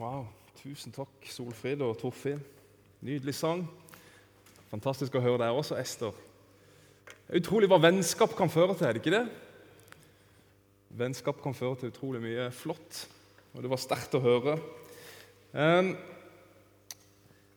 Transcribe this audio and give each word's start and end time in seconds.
Wow. 0.00 0.24
Tusen 0.62 0.94
takk, 0.96 1.26
Solfrid 1.28 1.82
og 1.84 1.98
Torfinn. 2.00 2.40
Nydelig 3.04 3.34
sang. 3.36 3.66
Fantastisk 4.70 5.12
å 5.18 5.20
høre 5.20 5.42
deg 5.42 5.52
også, 5.52 5.76
Ester. 5.76 6.16
Er 7.28 7.36
utrolig 7.36 7.68
hva 7.68 7.76
vennskap 7.82 8.32
kan 8.38 8.48
føre 8.48 8.72
til, 8.78 8.86
er 8.88 8.96
det 8.96 9.02
ikke 9.02 9.12
det? 9.12 9.26
Vennskap 11.02 11.42
kan 11.44 11.52
føre 11.52 11.76
til 11.82 11.92
utrolig 11.92 12.20
mye 12.24 12.48
flott, 12.48 13.12
og 13.52 13.60
det 13.60 13.68
var 13.74 13.84
sterkt 13.84 14.16
å 14.16 14.24
høre. 14.24 14.56
Um, 15.52 15.92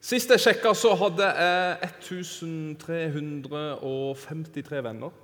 sist 0.04 0.28
jeg 0.36 0.44
sjekka, 0.44 0.76
så 0.76 0.92
hadde 1.00 1.24
jeg 1.40 1.96
1353 2.12 4.84
venner. 4.92 5.16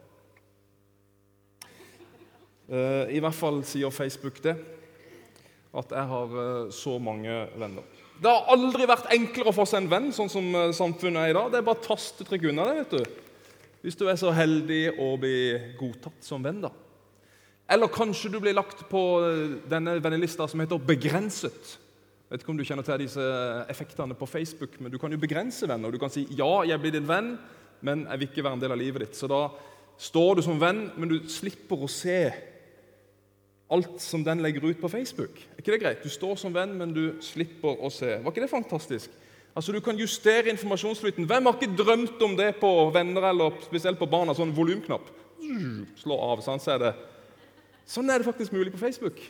Uh, 2.71 3.11
I 3.11 3.19
hvert 3.19 3.39
fall 3.43 3.59
sier 3.67 3.91
Facebook 3.91 4.39
det 4.47 4.78
at 5.73 5.91
jeg 5.93 6.09
har 6.11 6.37
eh, 6.43 6.69
så 6.73 6.97
mange 7.01 7.33
venner. 7.59 7.85
Det 8.19 8.27
har 8.27 8.49
aldri 8.51 8.87
vært 8.89 9.11
enklere 9.15 9.51
å 9.51 9.55
få 9.55 9.65
seg 9.69 9.83
en 9.83 9.91
venn, 9.91 10.07
sånn 10.15 10.31
som 10.31 10.47
eh, 10.55 10.71
samfunnet 10.75 11.21
er 11.27 11.33
i 11.33 11.37
dag. 11.37 11.51
Det 11.51 11.59
er 11.59 11.67
bare 11.67 11.85
tastetrykk 11.85 12.49
unna 12.51 12.65
det. 12.69 12.77
vet 12.81 12.95
du. 12.97 13.27
Hvis 13.85 13.99
du 13.99 14.07
er 14.11 14.17
så 14.19 14.33
heldig 14.35 14.81
å 14.99 15.13
bli 15.21 15.37
godtatt 15.79 16.25
som 16.25 16.43
venn. 16.43 16.63
da. 16.65 16.73
Eller 17.69 17.91
kanskje 17.93 18.31
du 18.33 18.39
blir 18.41 18.57
lagt 18.57 18.81
på 18.89 19.03
eh, 19.23 19.45
denne 19.69 19.99
vennelista 20.01 20.47
som 20.49 20.59
heter 20.59 20.81
'begrenset'. 20.81 21.77
Jeg 22.29 22.35
vet 22.35 22.43
ikke 22.43 22.51
om 22.53 22.57
du 22.57 22.65
kjenner 22.65 22.85
til 22.85 23.01
disse 23.01 23.23
effektene 23.69 24.13
på 24.13 24.27
Facebook, 24.29 24.75
men 24.79 24.91
du 24.91 24.99
kan 25.01 25.11
jo 25.11 25.17
begrense 25.17 25.65
venner. 25.67 25.91
Du 25.91 25.97
kan 25.97 26.09
si 26.09 26.27
'ja, 26.29 26.63
jeg 26.65 26.79
blir 26.81 26.91
din 26.91 27.07
venn, 27.07 27.37
men 27.81 28.07
jeg 28.09 28.19
vil 28.19 28.27
ikke 28.29 28.43
være 28.43 28.53
en 28.53 28.61
del 28.61 28.71
av 28.71 28.77
livet 28.77 29.01
ditt'. 29.01 29.15
Så 29.15 29.27
da 29.27 29.49
står 29.97 30.35
du 30.35 30.41
som 30.41 30.59
venn, 30.59 30.91
men 30.97 31.09
du 31.09 31.19
slipper 31.27 31.77
å 31.77 31.87
se 31.89 32.33
alt 33.69 34.01
som 34.01 34.23
den 34.25 34.41
legger 34.41 34.65
ut 34.65 34.81
på 34.81 34.89
Facebook. 34.89 35.37
Er 35.53 35.61
ikke 35.61 35.73
det 35.75 35.81
greit? 35.83 36.03
Du 36.03 36.09
står 36.09 36.37
som 36.41 36.53
venn, 36.53 36.73
men 36.77 36.93
du 36.93 37.03
slipper 37.21 37.77
å 37.77 37.91
se. 37.93 38.17
Var 38.17 38.33
ikke 38.33 38.45
det 38.45 38.51
fantastisk? 38.51 39.13
Altså, 39.55 39.71
Du 39.71 39.79
kan 39.79 39.97
justere 39.97 40.49
informasjonsflyten. 40.49 41.25
Hvem 41.25 41.45
har 41.45 41.57
ikke 41.57 41.77
drømt 41.77 42.21
om 42.21 42.35
det 42.37 42.55
på 42.61 42.69
venner 42.93 43.29
eller 43.29 43.57
spesielt 43.65 43.99
på 43.99 44.09
barna? 44.09 44.33
Sånn 44.33 44.55
volumknapp. 44.55 45.09
Slå 45.99 46.17
av, 46.17 46.41
sånn, 46.45 46.61
så 46.61 46.75
er 46.75 46.79
det. 46.83 46.93
Sånn 47.89 48.09
er 48.09 48.21
det 48.21 48.27
faktisk 48.27 48.53
mulig 48.53 48.73
på 48.73 48.81
Facebook. 48.81 49.21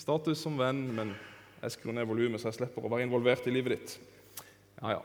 Status 0.00 0.40
som 0.42 0.56
venn, 0.58 0.86
men 0.96 1.14
jeg 1.62 1.76
skrur 1.76 1.94
ned 1.96 2.08
volumet, 2.08 2.40
så 2.40 2.50
jeg 2.50 2.58
slipper 2.58 2.84
å 2.84 2.92
være 2.92 3.06
involvert 3.06 3.46
i 3.48 3.54
livet 3.54 3.76
ditt. 3.76 3.96
Ja, 4.82 4.96
ja. 4.96 5.02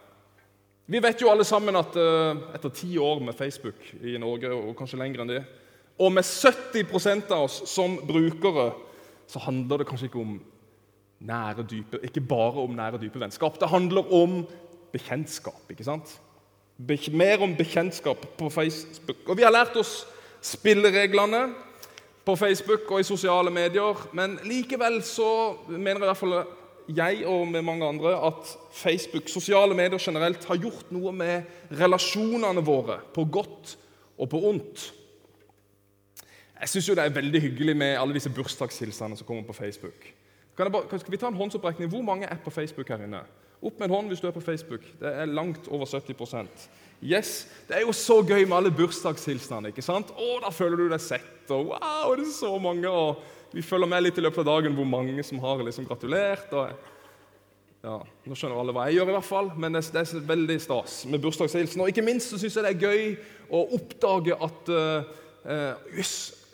Vi 0.89 0.99
vet 1.03 1.21
jo 1.21 1.29
alle 1.29 1.45
sammen 1.45 1.77
at 1.77 1.93
uh, 1.99 2.49
etter 2.57 2.71
ti 2.73 2.95
år 2.97 3.21
med 3.21 3.37
Facebook 3.37 3.83
i 4.01 4.17
Norge, 4.17 4.49
og 4.49 4.73
kanskje 4.77 4.97
lenger 4.97 5.21
enn 5.21 5.33
det, 5.35 5.43
og 5.99 6.13
med 6.15 6.23
70% 6.23 7.31
av 7.35 7.43
oss 7.49 7.61
som 7.67 7.97
brukere 8.07 8.71
så 9.29 9.41
handler 9.43 9.81
det 9.81 9.87
kanskje 9.89 10.07
ikke 10.09 10.21
om 10.23 10.39
nære, 11.19 11.65
dype, 11.69 11.99
ikke 12.03 12.23
bare 12.23 12.63
om 12.63 12.75
nære, 12.75 13.01
dype 13.01 13.19
vennskap. 13.19 13.59
Det 13.59 13.69
handler 13.69 14.13
om 14.13 14.39
bekjentskap. 14.93 15.61
ikke 15.69 15.83
sant? 15.83 16.15
Mer 17.11 17.43
om 17.43 17.55
bekjentskap 17.55 18.25
på 18.37 18.49
Facebook. 18.49 19.27
Og 19.27 19.37
Vi 19.37 19.43
har 19.43 19.51
lært 19.51 19.75
oss 19.75 20.07
spillereglene 20.41 21.49
på 22.25 22.35
Facebook 22.35 22.91
og 22.91 22.99
i 22.99 23.03
sosiale 23.03 23.51
medier. 23.51 24.07
Men 24.13 24.39
likevel 24.43 25.01
så 25.03 25.57
mener 25.67 26.01
i 26.01 26.09
hvert 26.09 26.17
fall 26.17 26.39
jeg 26.89 27.25
og 27.27 27.47
med 27.47 27.61
mange 27.61 27.85
andre 27.85 28.15
at 28.27 28.57
Facebook, 28.73 29.27
sosiale 29.29 29.75
medier 29.75 29.99
generelt, 30.01 30.45
har 30.45 30.57
gjort 30.57 30.89
noe 30.91 31.11
med 31.13 31.43
relasjonene 31.77 32.63
våre, 32.65 32.97
på 33.13 33.27
godt 33.29 33.75
og 34.17 34.29
på 34.29 34.41
ondt. 34.49 34.93
Jeg 36.59 36.69
syns 36.73 36.89
det 36.91 37.03
er 37.05 37.13
veldig 37.15 37.41
hyggelig 37.41 37.75
med 37.77 37.95
alle 37.95 38.17
disse 38.17 38.31
bursdagshilsene 38.35 39.17
som 39.17 39.27
kommer 39.27 39.45
på 39.47 39.55
Facebook. 39.55 40.09
Bare, 40.59 40.99
skal 40.99 41.11
vi 41.11 41.17
ta 41.17 41.29
en 41.29 41.39
håndsopprekning? 41.39 41.89
Hvor 41.89 42.03
mange 42.03 42.27
er 42.27 42.35
på 42.43 42.51
Facebook 42.51 42.89
her 42.91 43.05
inne? 43.05 43.21
Opp 43.63 43.79
med 43.79 43.89
en 43.89 43.95
hånd 43.95 44.11
hvis 44.11 44.19
du 44.19 44.27
er 44.27 44.35
på 44.35 44.43
Facebook. 44.43 44.83
Det 44.99 45.07
er 45.07 45.25
langt 45.25 45.67
over 45.67 45.85
70% 45.85 46.69
Yes, 46.99 47.47
Det 47.67 47.77
er 47.77 47.85
jo 47.87 47.93
så 47.95 48.19
gøy 48.27 48.43
med 48.43 48.57
alle 48.57 48.71
bursdagshilsenene. 48.75 49.71
ikke 49.71 49.81
sant? 49.81 50.11
Å, 50.11 50.39
Da 50.43 50.49
føler 50.51 50.77
du 50.77 50.89
deg 50.89 50.99
sett. 50.99 51.47
og 51.49 51.71
wow, 51.71 52.15
det 52.15 52.27
er 52.27 52.31
så 52.31 52.57
mange, 52.59 52.89
og 52.89 53.23
Vi 53.53 53.61
følger 53.61 53.87
med 53.87 54.03
litt 54.03 54.17
i 54.17 54.21
løpet 54.21 54.37
av 54.37 54.45
dagen 54.45 54.75
hvor 54.75 54.85
mange 54.85 55.23
som 55.23 55.39
har 55.39 55.63
liksom 55.63 55.87
gratulert. 55.87 56.53
og 56.53 56.69
ja, 57.83 57.95
Nå 58.25 58.35
skjønner 58.35 58.59
alle 58.59 58.73
hva 58.75 58.89
jeg 58.89 58.99
gjør, 58.99 59.09
i 59.09 59.15
hvert 59.15 59.25
fall, 59.25 59.51
men 59.55 59.73
det, 59.73 59.95
er 59.95 60.27
veldig 60.27 60.59
stas 60.61 61.05
med 61.05 61.21
bursdagshilsen. 61.23 61.81
Og 61.81 61.87
ikke 61.87 62.03
minst 62.03 62.29
så 62.29 62.37
syns 62.37 62.55
jeg 62.55 62.63
det 62.63 62.75
er 62.75 62.83
gøy 62.83 63.15
å 63.49 63.63
oppdage 63.79 64.35
at 64.35 64.69
uh, 64.69 65.07
uh, 65.47 65.95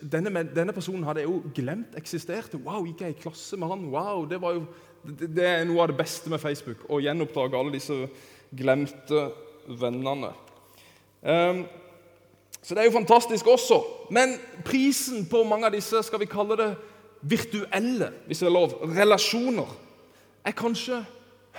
denne, 0.00 0.42
denne, 0.54 0.74
personen 0.76 1.04
hadde 1.06 1.22
jeg 1.22 1.30
jo 1.30 1.52
glemt 1.56 1.96
eksisterte. 1.96 2.60
Wow, 2.64 2.84
gikk 2.84 3.04
jeg 3.04 3.16
i 3.16 3.20
klasse 3.22 3.56
med 3.56 3.70
han? 3.70 3.86
Wow, 3.92 4.26
Det, 4.28 4.40
jo, 4.42 4.66
det, 5.06 5.30
det 5.36 5.46
er 5.46 5.64
noe 5.68 5.84
av 5.84 5.92
det 5.92 5.98
beste 6.00 6.30
med 6.32 6.42
Facebook. 6.42 6.84
Å 6.88 7.00
gjenoppdage 7.00 7.56
alle 7.56 7.74
disse 7.74 7.96
glemte 8.56 9.22
vennene. 9.80 10.32
Um, 11.22 11.64
så 12.60 12.74
det 12.74 12.82
er 12.82 12.90
jo 12.90 12.98
fantastisk 12.98 13.46
også. 13.46 13.80
Men 14.10 14.36
prisen 14.66 15.26
på 15.30 15.44
mange 15.48 15.68
av 15.68 15.74
disse 15.74 16.02
skal 16.02 16.22
vi 16.22 16.30
kalle 16.30 16.58
det 16.58 16.70
virtuelle 17.26 18.12
hvis 18.26 18.42
det 18.42 18.48
er 18.48 18.54
lov, 18.54 18.76
relasjoner, 18.96 19.70
er 20.46 20.54
kanskje 20.54 21.00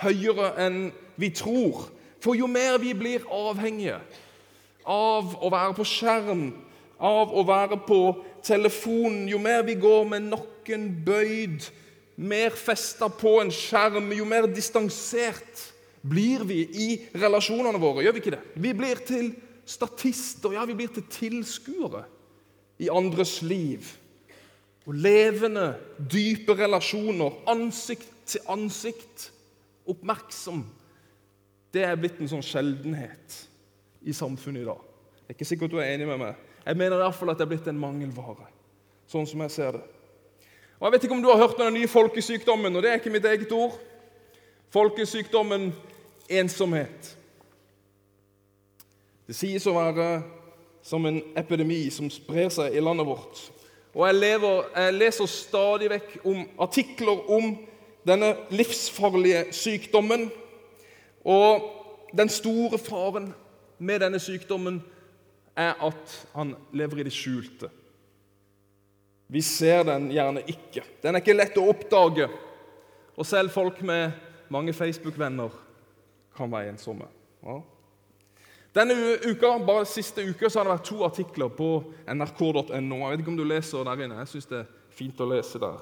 høyere 0.00 0.54
enn 0.64 0.78
vi 1.20 1.32
tror. 1.34 1.88
For 2.22 2.38
jo 2.38 2.48
mer 2.50 2.78
vi 2.82 2.94
blir 2.96 3.26
avhengige 3.32 3.98
av 4.88 5.34
å 5.44 5.50
være 5.52 5.76
på 5.76 5.86
skjerm, 5.86 6.48
av 6.98 7.32
å 7.34 7.44
være 7.46 7.78
på 7.86 8.00
telefonen, 8.44 9.26
jo 9.30 9.40
mer 9.42 9.64
vi 9.66 9.76
går 9.78 10.06
med 10.08 10.28
noen 10.28 10.86
bøyd, 11.06 11.66
mer 12.18 12.54
festa 12.58 13.08
på 13.12 13.38
en 13.42 13.52
skjerm, 13.54 14.10
jo 14.16 14.26
mer 14.28 14.48
distansert 14.50 15.66
blir 16.02 16.44
vi 16.46 16.62
i 16.66 16.88
relasjonene 17.18 17.78
våre. 17.80 18.04
Gjør 18.04 18.16
vi 18.16 18.22
ikke 18.22 18.34
det? 18.36 18.42
Vi 18.58 18.74
blir 18.76 19.02
til 19.06 19.32
statister, 19.68 20.54
ja, 20.56 20.64
vi 20.66 20.76
blir 20.78 20.92
til 20.94 21.06
tilskuere 21.12 22.04
i 22.82 22.90
andres 22.90 23.40
liv. 23.42 23.86
Og 24.88 24.96
levende, 24.96 25.74
dype 25.98 26.56
relasjoner, 26.56 27.42
ansikt 27.50 28.08
til 28.28 28.44
ansikt, 28.48 29.30
oppmerksom, 29.88 30.62
det 31.72 31.84
er 31.84 31.98
blitt 32.00 32.20
en 32.20 32.30
sånn 32.30 32.44
sjeldenhet 32.44 33.42
i 34.08 34.14
samfunnet 34.16 34.64
i 34.64 34.68
dag. 34.68 34.84
Jeg 35.18 35.34
er 35.34 35.36
ikke 35.36 35.48
sikkert 35.48 35.74
du 35.74 35.80
er 35.82 35.92
enig 35.92 36.08
med 36.08 36.22
meg. 36.22 36.47
Jeg 36.68 36.76
mener 36.76 36.98
i 36.98 37.00
hvert 37.00 37.16
fall 37.16 37.30
at 37.32 37.38
det 37.40 37.46
er 37.46 37.48
blitt 37.48 37.68
en 37.70 37.78
mangelvare, 37.80 38.44
sånn 39.08 39.24
som 39.26 39.40
jeg 39.40 39.52
ser 39.54 39.78
det. 39.78 39.84
Og 40.76 40.84
Jeg 40.86 40.92
vet 40.92 41.04
ikke 41.06 41.14
om 41.16 41.22
du 41.24 41.30
har 41.30 41.40
hørt 41.40 41.56
om 41.56 41.64
den 41.64 41.78
nye 41.80 41.88
folkesykdommen, 41.88 42.76
og 42.76 42.82
det 42.84 42.90
er 42.90 42.98
ikke 43.00 43.12
mitt 43.14 43.24
eget 43.24 43.52
ord. 43.56 43.78
Folkesykdommen 44.70 45.70
ensomhet. 46.28 47.14
Det 49.24 49.36
sies 49.36 49.64
å 49.64 49.72
være 49.78 50.10
som 50.84 51.08
en 51.08 51.22
epidemi 51.40 51.86
som 51.92 52.10
sprer 52.12 52.52
seg 52.52 52.76
i 52.76 52.84
landet 52.84 53.08
vårt. 53.08 53.40
Og 53.96 54.04
jeg, 54.04 54.20
lever, 54.20 54.68
jeg 54.76 54.98
leser 54.98 55.32
stadig 55.32 55.88
vekk 55.94 56.14
om 56.28 56.44
artikler 56.68 57.24
om 57.32 57.50
denne 58.08 58.34
livsfarlige 58.52 59.46
sykdommen. 59.56 60.28
Og 61.24 61.64
den 62.12 62.28
store 62.28 62.78
faren 62.78 63.32
med 63.80 64.04
denne 64.04 64.20
sykdommen 64.20 64.82
er 65.58 65.74
at 65.84 66.14
han 66.34 66.54
lever 66.72 67.02
i 67.02 67.06
det 67.08 67.14
skjulte. 67.14 67.70
Vi 69.28 69.42
ser 69.44 69.82
den 69.84 70.08
gjerne 70.12 70.44
ikke. 70.48 70.84
Den 71.02 71.16
er 71.16 71.22
ikke 71.22 71.36
lett 71.36 71.58
å 71.60 71.66
oppdage. 71.68 72.28
Og 73.18 73.26
selv 73.26 73.52
folk 73.52 73.82
med 73.84 74.14
mange 74.48 74.72
Facebook-venner 74.72 75.52
kan 76.38 76.52
være 76.52 76.72
ensomme. 76.72 77.10
Ja. 77.42 77.58
Denne 78.78 78.94
uka, 79.26 79.56
bare 79.66 79.86
siste 79.88 80.22
uke 80.22 80.48
så 80.48 80.60
har 80.60 80.68
det 80.68 80.74
vært 80.76 80.88
to 80.88 81.02
artikler 81.04 81.52
på 81.52 81.68
nrk.no. 82.08 82.64
Jeg 82.70 83.10
vet 83.10 83.22
ikke 83.24 83.32
om 83.34 83.38
du 83.40 83.46
leser 83.48 83.84
der 83.84 84.04
inne. 84.04 84.20
Jeg 84.22 84.32
syns 84.32 84.50
det 84.50 84.60
er 84.62 84.74
fint 84.94 85.20
å 85.20 85.28
lese 85.28 85.60
der. 85.60 85.80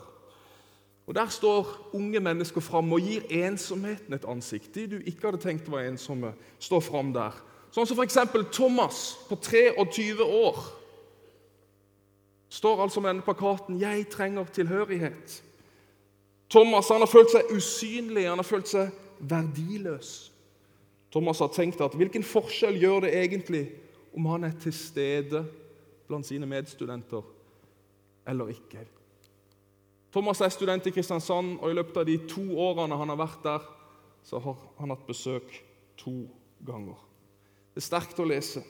Og 1.07 1.15
Der 1.15 1.29
står 1.31 1.69
unge 1.95 2.21
mennesker 2.21 2.61
fram 2.61 2.91
og 2.93 3.05
gir 3.05 3.27
ensomheten 3.31 4.15
et 4.17 4.25
ansikt. 4.27 4.73
De 4.75 4.87
du 4.91 4.97
ikke 4.99 5.29
hadde 5.29 5.43
tenkt 5.43 5.69
var 5.71 5.87
ensomme, 5.87 6.33
står 6.59 6.83
fram 6.83 7.13
der. 7.15 7.37
Sånn 7.77 7.85
som 7.85 7.99
f.eks. 8.01 8.17
Thomas 8.57 8.99
på 9.29 9.37
23 9.37 10.25
år 10.25 10.61
står 12.57 12.81
altså 12.81 13.03
med 13.03 13.11
denne 13.11 13.27
plakaten 13.27 13.77
'Jeg 13.77 14.07
trenger 14.09 14.49
tilhørighet'. 14.49 15.43
Thomas 16.49 16.89
han 16.89 17.03
har 17.05 17.11
følt 17.11 17.31
seg 17.31 17.51
usynlig, 17.53 18.29
han 18.29 18.39
har 18.39 18.49
følt 18.49 18.69
seg 18.69 18.95
verdiløs. 19.21 20.33
Thomas 21.13 21.39
har 21.39 21.53
tenkt 21.53 21.81
at 21.85 21.93
hvilken 21.93 22.25
forskjell 22.25 22.79
gjør 22.81 23.01
det 23.05 23.13
egentlig 23.13 23.71
om 24.17 24.27
han 24.27 24.45
er 24.45 24.55
til 24.61 24.73
stede 24.73 25.45
blant 26.09 26.27
sine 26.27 26.47
medstudenter 26.47 27.23
eller 28.27 28.49
ikke? 28.55 28.87
Thomas 30.13 30.41
er 30.41 30.49
student 30.49 30.87
i 30.87 30.91
Kristiansand, 30.91 31.59
og 31.61 31.71
i 31.71 31.75
løpet 31.75 31.97
av 31.97 32.07
de 32.07 32.17
to 32.29 32.57
årene 32.57 32.97
han 32.97 33.09
har 33.09 33.21
vært 33.21 33.43
der, 33.45 33.69
så 34.25 34.39
har 34.39 34.57
han 34.79 34.91
hatt 34.91 35.07
besøk 35.07 35.63
to 35.99 36.25
ganger. 36.65 36.97
Det 37.77 37.83
er 37.83 37.91
sterkt 37.91 38.21
å 38.21 38.25
lese. 38.25 38.63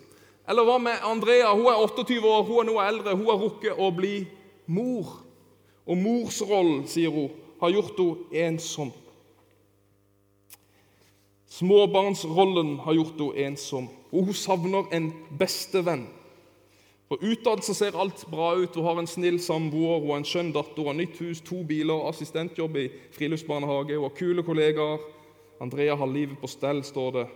Eller 0.50 0.67
hva 0.67 0.81
med 0.82 1.05
Andrea? 1.06 1.53
Hun 1.55 1.69
er 1.70 1.79
28 1.79 2.17
år, 2.26 2.41
hun 2.49 2.58
er 2.58 2.67
noe 2.67 2.87
eldre. 2.91 3.12
Hun 3.14 3.29
har 3.31 3.38
rukket 3.38 3.79
å 3.79 3.93
bli 3.94 4.17
mor. 4.67 5.12
Og 5.87 6.00
morsrollen, 6.00 6.88
sier 6.91 7.14
hun, 7.14 7.31
har 7.61 7.70
gjort 7.70 8.00
henne 8.03 8.49
ensom. 8.49 8.91
Småbarnsrollen 11.55 12.81
har 12.82 12.99
gjort 12.99 13.23
henne 13.23 13.47
ensom, 13.47 13.87
og 14.11 14.26
hun 14.26 14.41
savner 14.43 14.91
en 14.91 15.12
bestevenn. 15.38 16.08
For 17.06 17.23
Utad 17.23 17.62
så 17.62 17.79
ser 17.79 17.94
alt 17.94 18.26
bra 18.26 18.56
ut. 18.58 18.75
Hun 18.75 18.91
har 18.91 18.99
en 18.99 19.06
snill 19.06 19.38
samboer, 19.38 20.00
hun 20.03 20.17
har 20.17 20.25
en 20.25 20.26
skjønn 20.26 20.50
datter, 20.50 20.82
hun 20.82 20.91
har 20.91 20.99
nytt 20.99 21.23
hus, 21.23 21.47
to 21.47 21.62
biler, 21.62 22.08
assistentjobb 22.11 22.82
i 22.82 22.91
friluftsbarnehage, 23.14 23.94
hun 23.94 24.11
har 24.11 24.19
kule 24.19 24.43
kollegaer. 24.43 25.12
Andrea 25.62 25.94
har 25.94 26.11
livet 26.11 26.43
på 26.43 26.50
stell, 26.50 26.82
står 26.82 27.20
det. 27.20 27.29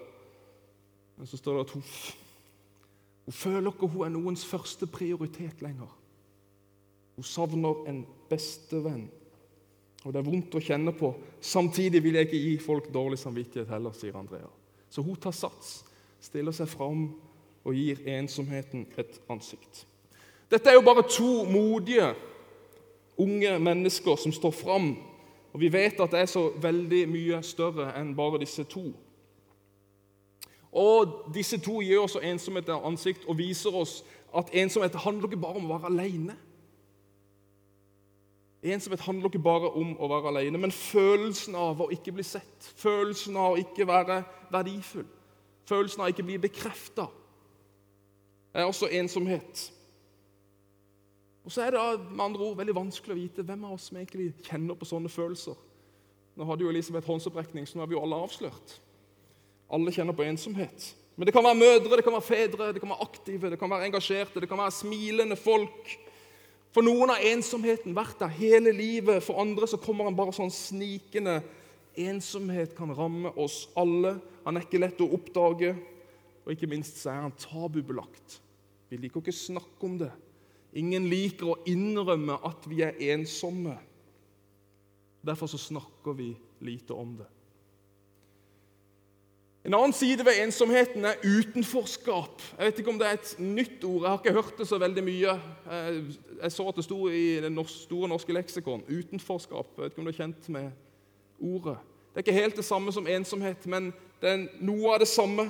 Men 1.20 1.28
så 1.28 1.36
står 1.36 1.58
det 1.58 1.62
at 1.66 1.72
hun, 1.76 1.82
hun 3.26 3.34
føler 3.36 3.66
ikke 3.68 3.88
hun 3.92 4.06
er 4.06 4.12
noens 4.14 4.44
første 4.48 4.86
prioritet 4.88 5.60
lenger. 5.60 5.90
Hun 7.16 7.26
savner 7.28 7.82
en 7.90 8.06
bestevenn. 8.30 9.10
Og 10.00 10.14
det 10.14 10.22
er 10.22 10.24
vondt 10.30 10.56
å 10.56 10.62
kjenne 10.64 10.94
på. 10.96 11.10
Samtidig 11.44 12.00
vil 12.00 12.16
jeg 12.16 12.30
ikke 12.30 12.40
gi 12.40 12.54
folk 12.64 12.88
dårlig 12.94 13.18
samvittighet 13.20 13.68
heller, 13.68 13.92
sier 13.92 14.16
Andrea. 14.16 14.48
Så 14.88 15.04
hun 15.04 15.18
tar 15.20 15.36
sats, 15.36 15.82
stiller 16.24 16.56
seg 16.56 16.72
fram 16.72 17.10
og 17.68 17.76
gir 17.76 18.00
ensomheten 18.08 18.88
et 18.96 19.20
ansikt. 19.28 19.84
Dette 20.48 20.72
er 20.72 20.80
jo 20.80 20.86
bare 20.88 21.04
to 21.04 21.44
modige 21.44 22.14
unge 23.20 23.58
mennesker 23.60 24.16
som 24.24 24.32
står 24.32 24.56
fram. 24.56 24.94
Og 25.52 25.60
vi 25.60 25.68
vet 25.68 26.00
at 26.00 26.16
det 26.16 26.24
er 26.24 26.32
så 26.32 26.48
veldig 26.64 27.04
mye 27.12 27.44
større 27.44 27.92
enn 28.00 28.16
bare 28.16 28.40
disse 28.40 28.64
to. 28.72 28.88
Og 30.72 31.32
Disse 31.34 31.58
to 31.58 31.80
gir 31.82 32.04
oss 32.04 32.16
ensomhet 32.22 32.68
et 32.68 32.86
ansikt 32.86 33.26
og 33.26 33.38
viser 33.38 33.74
oss 33.74 34.00
at 34.36 34.52
ensomhet 34.54 34.94
handler 34.94 35.26
ikke 35.26 35.42
bare 35.42 35.58
om 35.58 35.66
å 35.66 35.78
være 35.78 35.90
alene. 35.90 36.36
Ensomhet 38.62 39.00
handler 39.00 39.30
ikke 39.30 39.42
bare 39.42 39.70
om 39.72 39.94
å 39.98 40.08
være 40.10 40.30
alene, 40.30 40.60
men 40.60 40.74
følelsen 40.74 41.56
av 41.56 41.80
å 41.80 41.88
ikke 41.94 42.12
bli 42.12 42.24
sett, 42.26 42.68
følelsen 42.76 43.38
av 43.40 43.54
å 43.54 43.58
ikke 43.62 43.86
være 43.88 44.20
verdifull, 44.52 45.08
følelsen 45.66 46.02
av 46.02 46.10
å 46.10 46.12
ikke 46.12 46.26
bli 46.28 46.36
bekrefta, 46.42 47.06
er 48.52 48.68
også 48.68 48.90
ensomhet. 49.00 49.64
Og 51.46 51.54
så 51.54 51.64
er 51.64 51.72
det 51.72 51.82
med 52.10 52.24
andre 52.24 52.50
ord 52.50 52.58
veldig 52.60 52.76
vanskelig 52.76 53.16
å 53.16 53.20
vite 53.22 53.46
hvem 53.46 53.64
av 53.64 53.78
oss 53.78 53.88
som 53.88 53.96
egentlig 53.96 54.34
kjenner 54.44 54.76
på 54.76 54.86
sånne 54.86 55.08
følelser. 55.08 55.56
Nå 56.36 56.46
hadde 56.46 56.66
jo 56.66 56.70
Elisabeth 56.70 57.08
håndsopprekning, 57.08 57.66
så 57.66 57.78
nå 57.78 57.84
er 57.84 57.90
vi 57.90 57.96
jo 57.96 58.02
alle 58.04 58.20
avslørt. 58.26 58.76
Alle 59.70 59.94
kjenner 59.94 60.16
på 60.16 60.26
ensomhet. 60.26 60.90
Men 61.16 61.28
det 61.28 61.34
kan 61.34 61.44
være 61.44 61.58
mødre, 61.58 61.96
det 61.96 62.04
kan 62.06 62.14
være 62.16 62.26
fedre, 62.26 62.70
det 62.72 62.80
kan 62.80 62.90
være 62.92 63.04
aktive, 63.04 63.50
det 63.52 63.58
kan 63.60 63.70
være 63.70 63.90
engasjerte, 63.90 64.40
det 64.40 64.48
kan 64.48 64.58
være 64.58 64.78
smilende 64.78 65.36
folk 65.36 65.98
for 66.70 66.86
noen 66.86 67.10
har 67.10 67.24
ensomheten 67.32 67.94
vært 67.96 68.20
der 68.22 68.30
hele 68.36 68.72
livet. 68.74 69.24
For 69.26 69.40
andre 69.42 69.66
så 69.70 69.78
kommer 69.82 70.06
han 70.06 70.18
bare 70.18 70.34
sånn 70.34 70.52
snikende. 70.54 71.40
Ensomhet 71.98 72.76
kan 72.78 72.92
ramme 72.94 73.32
oss 73.34 73.64
alle. 73.78 74.16
Han 74.44 74.56
er 74.56 74.66
ikke 74.66 74.82
lett 74.82 75.02
å 75.02 75.10
oppdage. 75.16 75.74
Og 76.44 76.54
ikke 76.54 76.70
minst 76.70 77.02
så 77.02 77.10
er 77.12 77.24
han 77.26 77.34
tabubelagt. 77.38 78.38
Vi 78.90 78.98
liker 78.98 79.22
ikke 79.22 79.34
å 79.34 79.40
snakke 79.40 79.86
om 79.86 79.98
det. 80.00 80.12
Ingen 80.78 81.08
liker 81.10 81.50
å 81.50 81.58
innrømme 81.66 82.38
at 82.46 82.66
vi 82.70 82.84
er 82.86 82.98
ensomme. 83.10 83.74
Derfor 85.26 85.50
så 85.50 85.58
snakker 85.58 86.14
vi 86.16 86.30
lite 86.62 86.94
om 86.94 87.18
det. 87.18 87.26
En 89.70 89.74
annen 89.74 89.92
side 89.94 90.24
ved 90.26 90.34
ensomheten 90.42 91.04
er 91.06 91.20
utenforskap. 91.22 92.40
Jeg 92.58 92.66
vet 92.66 92.78
ikke 92.82 92.90
om 92.90 92.96
det 92.98 93.06
er 93.06 93.18
et 93.20 93.28
nytt 93.38 93.84
ord. 93.86 94.00
Jeg 94.02 94.10
har 94.10 94.16
ikke 94.18 94.32
hørt 94.34 94.56
det 94.58 94.64
så 94.66 94.78
veldig 94.82 95.04
mye. 95.06 95.34
Jeg 96.40 96.52
så 96.56 96.64
at 96.66 96.80
det 96.80 96.84
sto 96.88 96.96
i 97.06 97.36
det 97.38 97.52
store 97.70 98.08
norske 98.10 98.34
leksikon. 98.34 98.82
Utenforskap. 98.88 99.68
Jeg 99.76 99.84
vet 99.84 99.92
ikke 99.92 100.02
om 100.02 100.08
du 100.08 100.10
er 100.10 100.16
kjent 100.16 100.48
med 100.50 100.72
ordet. 101.38 101.76
Det 102.08 102.18
er 102.18 102.24
ikke 102.24 102.34
helt 102.40 102.58
det 102.58 102.64
samme 102.66 102.96
som 102.96 103.06
ensomhet, 103.06 103.68
men 103.70 103.92
det 104.18 104.32
er 104.32 104.42
noe 104.58 104.96
av 104.96 105.04
det 105.04 105.08
samme. 105.12 105.46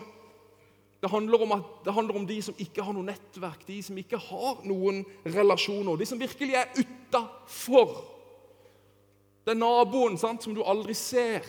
Det 1.01 1.09
handler, 1.15 1.47
om 1.47 1.57
at, 1.57 1.73
det 1.89 1.97
handler 1.97 2.21
om 2.21 2.29
de 2.29 2.39
som 2.45 2.61
ikke 2.61 2.85
har 2.85 2.99
noe 2.99 3.09
nettverk, 3.09 3.65
de 3.73 3.81
som 3.89 4.05
ikke 4.05 4.21
har 4.21 4.61
noen 4.69 5.01
relasjoner. 5.25 5.97
De 5.97 6.11
som 6.13 6.21
virkelig 6.21 6.61
er 6.61 6.69
utafor. 6.77 7.97
Det 9.49 9.57
er 9.57 9.63
naboen 9.65 10.21
sant, 10.21 10.45
som 10.45 10.53
du 10.53 10.61
aldri 10.61 10.93
ser. 10.93 11.41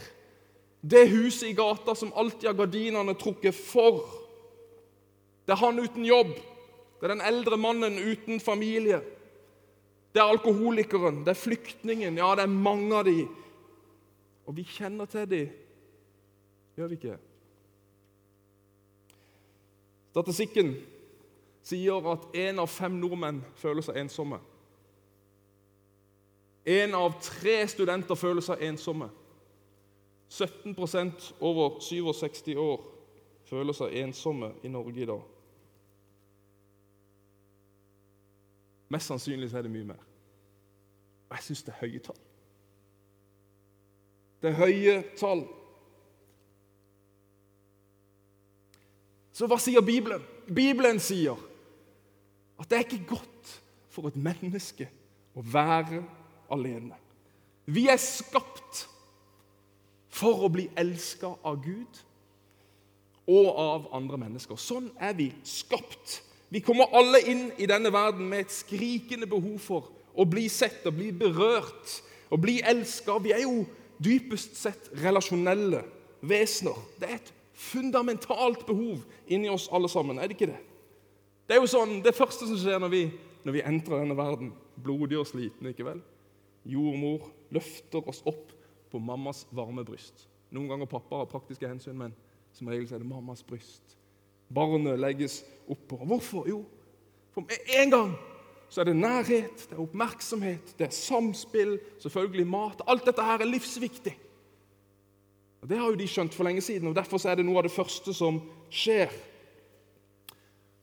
Det 0.81 1.05
huset 1.09 1.49
i 1.49 1.53
gata 1.53 1.95
som 1.95 2.13
alltid 2.13 2.49
har 2.49 2.57
gardinene 2.57 3.13
trukket 3.13 3.55
for. 3.55 4.01
Det 5.45 5.53
er 5.53 5.61
han 5.61 5.79
uten 5.79 6.05
jobb. 6.05 6.33
Det 6.99 7.07
er 7.07 7.13
den 7.15 7.25
eldre 7.25 7.57
mannen 7.57 7.97
uten 7.97 8.39
familie. 8.39 9.01
Det 10.13 10.19
er 10.19 10.33
alkoholikeren, 10.33 11.21
det 11.25 11.35
er 11.35 11.39
flyktningen. 11.39 12.17
Ja, 12.17 12.33
det 12.35 12.43
er 12.43 12.51
mange 12.51 12.95
av 12.97 13.05
de. 13.07 13.27
Og 14.45 14.57
vi 14.57 14.65
kjenner 14.67 15.05
til 15.09 15.29
de, 15.29 15.41
gjør 16.75 16.89
vi 16.91 16.97
ikke? 16.97 17.17
Statistikken 20.11 20.73
sier 21.63 22.09
at 22.11 22.25
én 22.35 22.59
av 22.59 22.67
fem 22.67 22.97
nordmenn 22.99 23.39
føler 23.61 23.85
seg 23.85 24.01
ensomme. 24.01 24.41
Én 26.67 26.93
av 26.97 27.15
tre 27.23 27.61
studenter 27.71 28.19
føler 28.19 28.43
seg 28.43 28.65
ensomme. 28.67 29.07
17% 30.31 31.33
over 31.43 31.79
67 31.83 32.55
år 32.55 32.83
føler 33.49 33.75
seg 33.75 33.95
ensomme 33.99 34.53
i 34.63 34.71
Norge 34.71 35.03
i 35.03 35.07
dag. 35.09 35.23
Mest 38.91 39.11
sannsynlig 39.11 39.51
er 39.51 39.65
det 39.65 39.71
mye 39.71 39.89
mer. 39.91 40.05
Og 41.29 41.35
jeg 41.35 41.47
syns 41.49 41.63
det 41.67 41.73
er 41.73 41.81
høye 41.83 42.03
tall. 42.03 42.21
Det 44.41 44.49
er 44.49 44.57
høye 44.59 44.95
tall. 45.19 45.43
Så 49.35 49.47
hva 49.51 49.59
sier 49.59 49.83
Bibelen? 49.83 50.23
Bibelen 50.47 50.99
sier 51.03 51.39
at 52.59 52.69
det 52.69 52.77
er 52.77 52.87
ikke 52.87 53.15
godt 53.15 53.53
for 53.91 54.07
et 54.07 54.15
menneske 54.19 54.87
å 55.35 55.43
være 55.43 56.01
alene. 56.51 56.95
Vi 57.67 57.87
er 57.91 57.99
skapt 57.99 58.85
for 60.11 60.43
å 60.43 60.51
bli 60.51 60.67
elska 60.79 61.31
av 61.47 61.61
Gud 61.63 62.01
og 63.31 63.47
av 63.55 63.87
andre 63.95 64.19
mennesker. 64.19 64.59
Sånn 64.59 64.89
er 64.99 65.15
vi 65.17 65.29
skapt. 65.47 66.19
Vi 66.51 66.59
kommer 66.63 66.91
alle 66.97 67.21
inn 67.31 67.45
i 67.61 67.67
denne 67.69 67.93
verden 67.93 68.27
med 68.27 68.45
et 68.45 68.53
skrikende 68.53 69.29
behov 69.29 69.59
for 69.63 69.91
å 70.11 70.25
bli 70.27 70.49
sett 70.51 70.83
og 70.89 70.97
bli 70.97 71.11
berørt 71.15 72.01
og 72.31 72.41
bli 72.43 72.59
elska. 72.67 73.15
Vi 73.23 73.31
er 73.35 73.45
jo 73.45 73.63
dypest 74.03 74.57
sett 74.59 74.89
relasjonelle 74.99 75.85
vesener. 76.27 76.75
Det 76.99 77.07
er 77.07 77.19
et 77.21 77.33
fundamentalt 77.61 78.65
behov 78.67 79.05
inni 79.31 79.49
oss 79.51 79.69
alle 79.71 79.89
sammen. 79.91 80.19
Er 80.19 80.27
det 80.27 80.35
ikke 80.35 80.51
det? 80.51 80.59
Det 81.47 81.55
er 81.55 81.63
jo 81.63 81.71
sånn, 81.71 82.01
det 82.03 82.15
første 82.15 82.47
som 82.47 82.59
skjer 82.59 82.81
når 82.81 82.91
vi, 82.91 83.03
når 83.45 83.55
vi 83.57 83.63
entrer 83.67 84.03
denne 84.03 84.17
verden, 84.17 84.51
blodige 84.81 85.21
og 85.21 85.29
slitne, 85.29 85.71
ikke 85.71 85.87
vel? 85.87 86.01
Jordmor 86.67 87.29
løfter 87.53 88.03
oss 88.07 88.21
opp 88.29 88.51
på 88.91 88.99
mammas 88.99 89.45
varme 89.55 89.85
bryst. 89.87 90.27
Noen 90.51 90.67
ganger 90.71 90.89
pappa 90.91 91.21
har 91.21 91.31
praktiske 91.31 91.67
hensyn, 91.67 91.97
men 91.97 92.15
som 92.53 92.67
regel 92.67 92.89
er 92.91 93.03
det 93.03 93.07
mammas 93.07 93.43
bryst. 93.47 93.95
Barnet 94.51 94.99
legges 94.99 95.41
oppå. 95.71 96.01
Hvorfor? 96.05 96.49
Jo, 96.49 96.65
for 97.31 97.47
med 97.47 97.71
en 97.79 97.93
gang 97.93 98.11
så 98.71 98.81
er 98.81 98.87
det 98.87 98.95
nærhet, 98.95 99.63
det 99.69 99.75
er 99.75 99.83
oppmerksomhet, 99.83 100.75
det 100.79 100.85
er 100.87 100.95
samspill, 100.95 101.79
selvfølgelig 101.99 102.47
mat. 102.47 102.83
Alt 102.87 103.05
dette 103.05 103.23
her 103.23 103.43
er 103.43 103.49
livsviktig. 103.49 104.13
Og 105.61 105.69
Det 105.69 105.77
har 105.77 105.91
jo 105.91 105.95
de 105.99 106.07
skjønt 106.07 106.33
for 106.33 106.47
lenge 106.47 106.61
siden, 106.61 106.87
og 106.87 106.95
derfor 106.95 107.19
er 107.27 107.35
det 107.35 107.45
noe 107.45 107.59
av 107.59 107.67
det 107.67 107.73
første 107.75 108.13
som 108.13 108.39
skjer. 108.71 109.11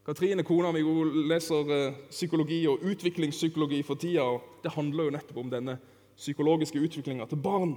Katrine, 0.06 0.44
kona 0.44 0.70
mi, 0.72 0.82
leser 1.28 1.72
eh, 1.74 1.96
psykologi 2.10 2.62
og 2.68 2.84
utviklingspsykologi 2.86 3.82
for 3.82 3.94
tida. 4.00 4.22
og 4.22 4.62
Det 4.62 4.72
handler 4.72 5.04
jo 5.04 5.16
nettopp 5.16 5.40
om 5.42 5.50
denne 5.50 5.78
psykologiske 6.16 6.80
utviklinga 6.80 7.26
til 7.26 7.40
barn. 7.42 7.74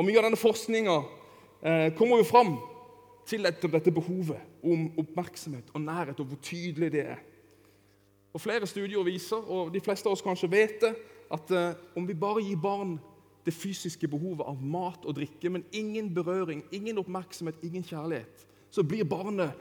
Og 0.00 0.06
Mye 0.08 0.16
av 0.16 0.24
denne 0.30 0.40
forskninga 0.40 0.94
eh, 1.60 1.88
kommer 1.98 2.22
jo 2.22 2.28
fram 2.28 2.54
til 3.28 3.44
dette, 3.44 3.92
behovet 3.92 4.64
om 4.64 4.86
oppmerksomhet 4.98 5.68
og 5.74 5.82
nærhet, 5.84 6.20
og 6.22 6.30
hvor 6.30 6.40
tydelig 6.40 6.88
det 6.94 7.02
er. 7.12 7.20
Og 8.32 8.40
Flere 8.40 8.66
studier 8.66 9.04
viser, 9.04 9.44
og 9.44 9.68
de 9.74 9.82
fleste 9.84 10.08
av 10.08 10.16
oss 10.16 10.24
kanskje 10.24 10.48
vet 10.48 10.80
det, 10.80 10.94
at 11.30 11.52
eh, 11.52 11.76
om 12.00 12.08
vi 12.08 12.16
bare 12.16 12.40
gir 12.46 12.56
barn 12.62 12.96
det 13.44 13.52
fysiske 13.52 14.08
behovet 14.08 14.48
av 14.48 14.60
mat 14.64 15.04
og 15.04 15.18
drikke, 15.20 15.52
men 15.52 15.68
ingen 15.72 16.08
berøring, 16.16 16.64
ingen 16.72 17.00
oppmerksomhet, 17.02 17.60
ingen 17.66 17.84
kjærlighet, 17.84 18.46
så 18.72 18.84
blir 18.86 19.04
barnet 19.04 19.52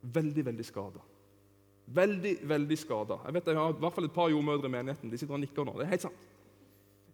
veldig, 0.00 0.46
veldig 0.48 0.64
skada. 0.64 1.04
Veldig, 1.84 2.38
veldig 2.48 2.78
skada. 2.80 3.20
Jeg 3.26 3.36
vet 3.36 3.52
jeg 3.52 3.60
har 3.60 3.76
i 3.76 3.82
hvert 3.84 3.96
fall 3.98 4.08
et 4.08 4.16
par 4.16 4.32
jordmødre 4.32 4.72
i 4.72 4.72
menigheten. 4.72 5.12
De 5.12 5.20
sitter 5.20 5.36
og 5.36 5.42
nikker 5.44 5.68
nå. 5.68 5.76
Det 5.76 5.84
er 5.84 5.92
helt 5.98 6.06
sant. 6.06 6.30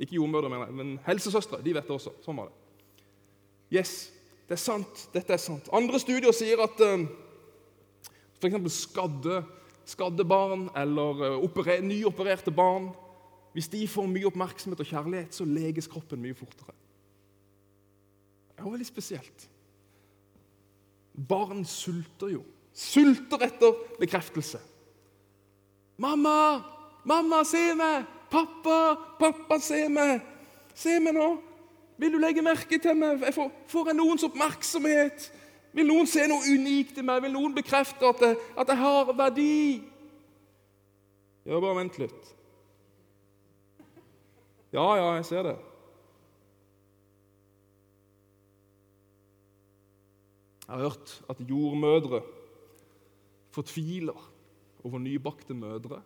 Ikke 0.01 0.17
jordmødre, 0.17 0.49
mener 0.49 0.71
jeg, 0.71 0.77
men 0.79 0.93
helsesøstre. 1.05 1.61
De 1.65 1.75
vet 1.77 1.85
det 1.87 1.97
også. 1.97 2.15
Sånn 2.25 2.39
var 2.41 2.49
det. 2.49 2.57
Yes, 3.77 3.95
det 4.49 4.57
er 4.57 4.63
sant. 4.63 5.05
Dette 5.13 5.37
er 5.37 5.43
sant. 5.43 5.69
Andre 5.77 6.01
studier 6.01 6.33
sier 6.35 6.63
at 6.65 6.81
uh, 6.83 7.05
f.eks. 8.41 8.57
skadde, 8.81 9.43
skadde 9.89 10.27
barn 10.27 10.69
eller 10.79 11.25
uh, 11.27 11.45
operer, 11.45 11.85
nyopererte 11.85 12.55
barn 12.55 12.91
Hvis 13.51 13.67
de 13.67 13.83
får 13.91 14.07
mye 14.07 14.29
oppmerksomhet 14.29 14.79
og 14.79 14.87
kjærlighet, 14.87 15.35
så 15.35 15.45
leges 15.45 15.89
kroppen 15.91 16.21
mye 16.23 16.37
fortere. 16.39 16.71
Det 18.47 18.63
er 18.63 18.69
jo 18.69 18.75
veldig 18.77 18.87
spesielt. 18.87 19.47
Barn 21.29 21.65
sulter 21.67 22.31
jo. 22.31 22.45
Sulter 22.71 23.43
etter 23.43 23.75
bekreftelse. 23.99 24.61
'Mamma! 25.99 26.63
Mamma, 27.05 27.43
se 27.45 27.75
meg! 27.75 28.20
Pappa! 28.31 28.97
Pappa, 29.19 29.59
se 29.63 29.85
meg! 29.93 30.21
Se 30.75 30.99
meg 31.03 31.17
nå! 31.17 31.29
Vil 32.01 32.15
du 32.15 32.19
legge 32.23 32.43
merke 32.43 32.79
til 32.81 32.97
meg? 32.97 33.21
Jeg 33.27 33.37
får, 33.37 33.51
får 33.69 33.91
jeg 33.91 33.99
noens 33.99 34.25
oppmerksomhet? 34.25 35.27
Vil 35.77 35.87
noen 35.87 36.09
se 36.09 36.25
noe 36.31 36.47
unikt 36.49 36.99
i 36.99 37.05
meg? 37.05 37.21
Vil 37.27 37.35
noen 37.35 37.55
bekrefte 37.55 38.09
at 38.09 38.23
jeg, 38.25 38.39
at 38.59 38.71
jeg 38.73 38.81
har 38.81 39.11
verdi? 39.19 39.57
Ja, 41.45 41.59
bare 41.59 41.77
vent 41.83 41.99
litt. 42.01 42.31
Ja, 44.73 44.87
ja, 44.97 45.11
jeg 45.19 45.27
ser 45.27 45.45
det. 45.51 45.57
Jeg 50.71 50.77
har 50.79 50.85
hørt 50.87 51.17
at 51.33 51.41
jordmødre 51.51 52.23
fortviler 53.51 54.19
over 54.87 55.03
nybakte 55.03 55.55
mødre 55.59 55.99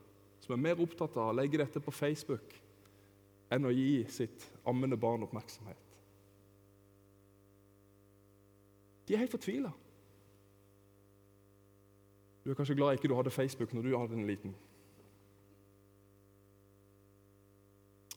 som 0.44 0.52
er 0.54 0.60
mer 0.60 0.80
opptatt 0.84 1.16
av 1.16 1.30
å 1.30 1.36
legge 1.38 1.60
dette 1.60 1.80
på 1.80 1.94
Facebook 1.94 2.52
enn 3.54 3.64
å 3.64 3.72
gi 3.72 4.04
sitt 4.12 4.44
ammende 4.68 4.98
barn 5.00 5.24
oppmerksomhet. 5.24 5.80
De 9.04 9.14
er 9.14 9.24
helt 9.24 9.32
fortvila. 9.32 9.72
Du 12.44 12.50
er 12.52 12.56
kanskje 12.58 12.76
glad 12.76 12.98
ikke 12.98 13.08
du 13.08 13.16
hadde 13.16 13.32
Facebook 13.32 13.72
når 13.72 13.86
du 13.86 13.96
hadde 13.96 14.16
en 14.18 14.28
liten. 14.28 14.54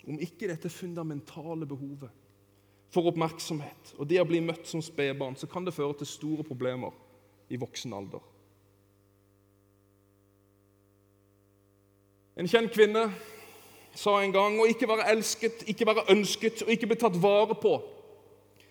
Om 0.07 0.19
ikke 0.23 0.49
dette 0.51 0.71
fundamentale 0.71 1.67
behovet 1.67 2.11
for 2.91 3.07
oppmerksomhet 3.11 3.93
og 3.97 4.07
det 4.07 4.19
å 4.19 4.27
bli 4.27 4.39
møtt 4.43 4.67
som 4.67 4.83
spedbarn, 4.83 5.35
så 5.35 5.47
kan 5.51 5.67
det 5.67 5.75
føre 5.75 5.99
til 5.99 6.11
store 6.11 6.47
problemer 6.47 6.95
i 7.51 7.59
voksen 7.59 7.95
alder. 7.95 8.23
En 12.37 12.45
kjent 12.45 12.69
kvinne 12.69 13.07
sa 13.97 14.19
en 14.21 14.33
gang 14.33 14.59
å 14.61 14.67
ikke 14.69 14.87
være 14.89 15.07
elsket, 15.09 15.63
ikke 15.71 15.87
være 15.89 16.05
ønsket 16.13 16.61
og 16.65 16.73
ikke 16.73 16.89
bli 16.91 16.97
tatt 17.01 17.17
vare 17.21 17.55
på. 17.57 17.79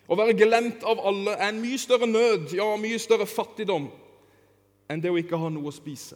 Å 0.07 0.15
være 0.15 0.37
glemt 0.39 0.85
av 0.87 1.01
alle 1.03 1.33
er 1.35 1.49
en 1.49 1.59
mye 1.59 1.79
større 1.81 2.07
nød, 2.07 2.53
ja, 2.55 2.67
mye 2.79 2.99
større 3.01 3.27
fattigdom, 3.27 3.89
enn 4.87 5.03
det 5.03 5.11
å 5.11 5.17
ikke 5.19 5.39
ha 5.39 5.49
noe 5.51 5.67
å 5.67 5.75
spise. 5.75 6.15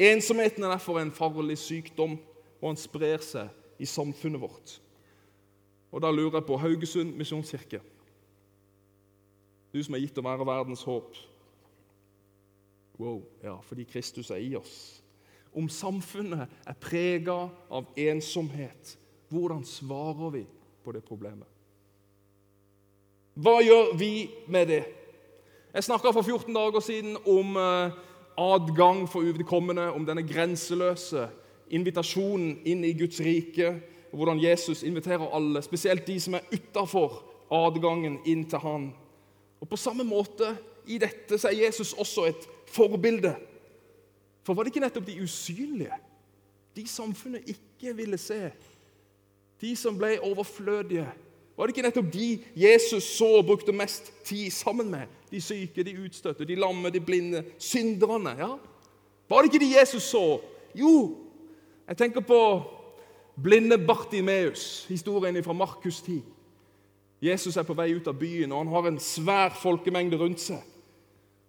Ensomheten 0.00 0.64
er 0.64 0.72
derfor 0.72 0.96
en 1.02 1.12
farlig 1.12 1.58
sykdom, 1.60 2.16
og 2.62 2.70
han 2.70 2.80
sprer 2.80 3.20
seg 3.20 3.82
i 3.82 3.88
samfunnet 3.88 4.40
vårt. 4.40 4.78
Og 5.92 6.00
Da 6.00 6.08
lurer 6.08 6.38
jeg 6.38 6.48
på 6.48 6.56
Haugesund 6.56 7.12
misjonskirke, 7.20 7.82
du 9.72 9.80
som 9.84 9.92
er 9.96 10.06
gitt 10.06 10.16
å 10.20 10.24
være 10.24 10.48
verdens 10.48 10.86
håp. 10.88 11.12
Wow, 12.96 13.20
ja, 13.44 13.58
fordi 13.68 13.84
Kristus 13.88 14.30
er 14.32 14.40
i 14.40 14.54
oss 14.56 15.01
om 15.54 15.68
samfunnet 15.68 16.48
er 16.66 16.80
prega 16.80 17.36
av 17.70 17.90
ensomhet, 17.98 18.96
hvordan 19.32 19.64
svarer 19.64 20.30
vi 20.30 20.46
på 20.84 20.92
det 20.92 21.04
problemet? 21.04 21.48
Hva 23.34 23.60
gjør 23.64 23.94
vi 23.96 24.28
med 24.52 24.68
det? 24.68 24.82
Jeg 25.72 25.84
snakka 25.86 26.12
for 26.12 26.22
14 26.22 26.52
dager 26.52 26.84
siden 26.84 27.16
om 27.24 27.56
eh, 27.56 27.94
adgang 28.36 29.06
for 29.08 29.24
uvedkommende, 29.24 29.88
om 29.92 30.04
denne 30.04 30.24
grenseløse 30.28 31.30
invitasjonen 31.72 32.58
inn 32.68 32.84
i 32.84 32.92
Guds 32.96 33.20
rike, 33.24 33.70
og 34.12 34.20
hvordan 34.20 34.42
Jesus 34.42 34.82
inviterer 34.84 35.32
alle, 35.32 35.62
spesielt 35.64 36.04
de 36.06 36.18
som 36.20 36.36
er 36.36 36.48
utafor 36.52 37.22
adgangen 37.52 38.18
inn 38.28 38.44
til 38.48 38.60
Han. 38.60 38.90
Og 39.60 39.68
På 39.68 39.76
samme 39.76 40.04
måte 40.04 40.52
i 40.86 40.98
dette 41.00 41.38
så 41.38 41.48
er 41.48 41.64
Jesus 41.64 41.92
også 41.92 42.26
et 42.28 42.48
forbilde. 42.68 43.34
For 44.42 44.54
var 44.54 44.64
det 44.64 44.72
ikke 44.72 44.84
nettopp 44.84 45.06
de 45.06 45.22
usynlige, 45.22 45.98
de 46.76 46.86
samfunnet 46.88 47.46
ikke 47.46 47.96
ville 47.96 48.18
se, 48.18 48.50
de 49.60 49.76
som 49.76 49.98
ble 49.98 50.16
overflødige? 50.20 51.06
Var 51.56 51.66
det 51.66 51.76
ikke 51.76 51.84
nettopp 51.86 52.12
de 52.12 52.28
Jesus 52.56 53.04
så 53.04 53.28
og 53.38 53.46
brukte 53.46 53.72
mest 53.72 54.10
tid 54.24 54.50
sammen 54.50 54.90
med? 54.90 55.10
De 55.30 55.40
syke, 55.40 55.84
de 55.84 55.94
utstøtte, 56.04 56.44
de 56.48 56.54
lamme, 56.54 56.90
de 56.90 57.00
blinde, 57.00 57.44
synderne. 57.58 58.30
ja? 58.38 58.56
Var 59.28 59.42
det 59.42 59.54
ikke 59.54 59.64
de 59.64 59.80
Jesus 59.80 60.02
så? 60.02 60.40
Jo, 60.74 61.18
jeg 61.88 61.96
tenker 61.96 62.20
på 62.20 62.62
blinde 63.42 63.78
Bartimeus, 63.78 64.86
historien 64.88 65.44
fra 65.44 65.52
Markus 65.52 66.02
10. 66.02 66.22
Jesus 67.22 67.56
er 67.56 67.62
på 67.62 67.74
vei 67.78 67.92
ut 67.94 68.08
av 68.10 68.18
byen, 68.18 68.52
og 68.52 68.64
han 68.64 68.72
har 68.74 68.88
en 68.88 68.98
svær 69.00 69.54
folkemengde 69.54 70.18
rundt 70.18 70.40
seg. 70.42 70.62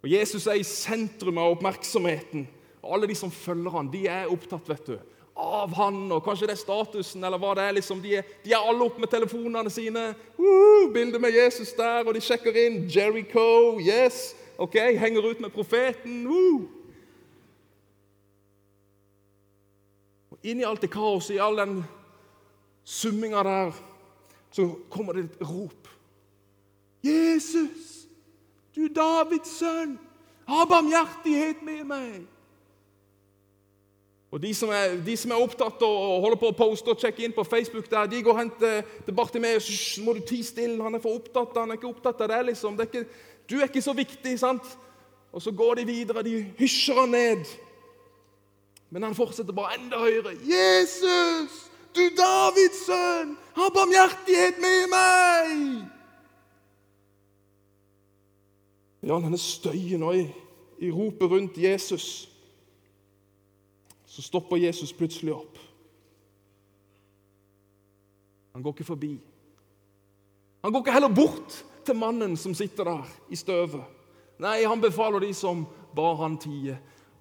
Og 0.04 0.12
Jesus 0.12 0.46
er 0.48 0.60
i 0.60 0.68
sentrum 0.68 1.40
av 1.42 1.56
oppmerksomheten. 1.56 2.46
Og 2.84 2.94
alle 2.94 3.08
de 3.08 3.16
som 3.16 3.32
følger 3.32 3.72
han, 3.72 3.90
de 3.92 4.06
er 4.12 4.32
opptatt 4.32 4.68
vet 4.70 4.88
du, 4.88 4.98
av 5.36 5.74
han, 5.74 6.12
og 6.12 6.22
kanskje 6.24 6.48
det 6.50 6.54
er 6.58 6.62
statusen, 6.62 7.24
eller 7.24 7.42
hva 7.42 7.54
det 7.58 7.64
er. 7.66 7.76
liksom. 7.80 8.02
De 8.04 8.18
er, 8.20 8.28
de 8.44 8.54
er 8.54 8.62
alle 8.62 8.86
oppe 8.86 9.02
med 9.02 9.10
telefonene 9.10 9.72
sine. 9.74 10.12
Bilde 10.94 11.20
med 11.20 11.34
Jesus 11.34 11.74
der, 11.78 12.04
og 12.06 12.14
de 12.14 12.22
sjekker 12.22 12.58
inn. 12.66 12.84
Jericho, 12.92 13.80
yes. 13.82 14.36
ok, 14.58 14.78
Henger 15.00 15.30
ut 15.32 15.42
med 15.42 15.50
profeten. 15.50 16.28
Uh. 16.28 16.62
Og 20.32 20.38
Inni 20.44 20.68
alt 20.68 20.84
det 20.84 20.92
kaoset, 20.92 21.38
i 21.38 21.42
all 21.42 21.58
den 21.58 21.82
summinga 22.84 23.44
der, 23.44 23.72
så 24.52 24.68
kommer 24.90 25.14
det 25.14 25.24
et 25.24 25.50
rop. 25.50 25.88
Jesus, 27.04 28.06
du 28.76 28.88
Davids 28.88 29.58
sønn, 29.58 29.98
ha 30.48 30.66
barmhjertighet 30.70 31.64
med 31.66 31.84
meg. 31.88 32.33
Og 34.34 34.42
de 34.42 34.50
som, 34.58 34.72
er, 34.74 34.96
de 35.06 35.14
som 35.18 35.32
er 35.32 35.42
opptatt 35.44 35.84
og 35.86 36.24
holder 36.24 36.40
på 36.42 36.50
å 36.50 36.56
poste 36.58 36.90
og 36.90 36.98
sjekke 36.98 37.22
inn 37.22 37.36
på 37.36 37.44
Facebook, 37.46 37.86
der, 37.92 38.08
de 38.10 38.22
går 38.26 38.40
hen 38.40 38.50
til, 38.58 38.80
til 39.06 39.14
Bartimeus 39.14 39.68
må 40.02 40.16
du 40.18 40.24
ti 40.26 40.40
stille, 40.42 40.82
han 40.82 40.98
er 40.98 41.04
for 41.04 41.20
opptatt, 41.20 41.54
han 41.60 41.70
er 41.70 41.78
ikke 41.78 41.92
opptatt 41.92 42.24
av 42.26 42.32
det. 42.32 42.40
liksom. 42.48 42.74
Det 42.74 42.88
er 42.88 42.90
ikke, 42.90 43.28
du 43.46 43.56
er 43.60 43.70
ikke 43.70 43.86
så 43.86 43.94
viktig, 43.94 44.34
sant? 44.42 44.72
Og 45.30 45.46
så 45.46 45.54
går 45.54 45.84
de 45.84 45.86
videre, 45.92 46.26
de 46.26 46.34
hysjer 46.58 47.04
han 47.04 47.14
ned. 47.14 47.46
Men 48.90 49.06
han 49.06 49.20
fortsetter 49.22 49.54
bare 49.54 49.78
enda 49.78 50.02
høyere. 50.02 50.34
'Jesus, 50.42 51.70
du 51.94 52.02
Davids 52.18 52.82
sønn, 52.90 53.38
ha 53.54 53.70
barmhjertighet 53.70 54.58
med 54.66 54.90
meg!' 54.98 55.88
Ja, 59.06 59.22
denne 59.22 59.38
støyen 59.38 60.10
òg, 60.10 60.26
i 60.82 60.90
ropet 60.90 61.30
rundt 61.30 61.58
Jesus 61.62 62.33
så 64.14 64.22
stopper 64.22 64.62
Jesus 64.62 64.94
plutselig 64.94 65.34
opp. 65.34 65.58
Han 68.54 68.62
går 68.62 68.76
ikke 68.76 68.86
forbi. 68.86 69.14
Han 70.62 70.72
går 70.72 70.84
ikke 70.84 70.94
heller 70.94 71.16
bort 71.16 71.56
til 71.86 71.98
mannen 71.98 72.36
som 72.38 72.54
sitter 72.54 72.86
der 72.86 73.08
i 73.34 73.36
støvet. 73.36 73.82
Nei, 74.40 74.60
han 74.70 74.82
befaler 74.82 75.24
de 75.24 75.32
som 75.34 75.66
bar 75.96 76.20
han 76.22 76.38
tie, 76.38 76.78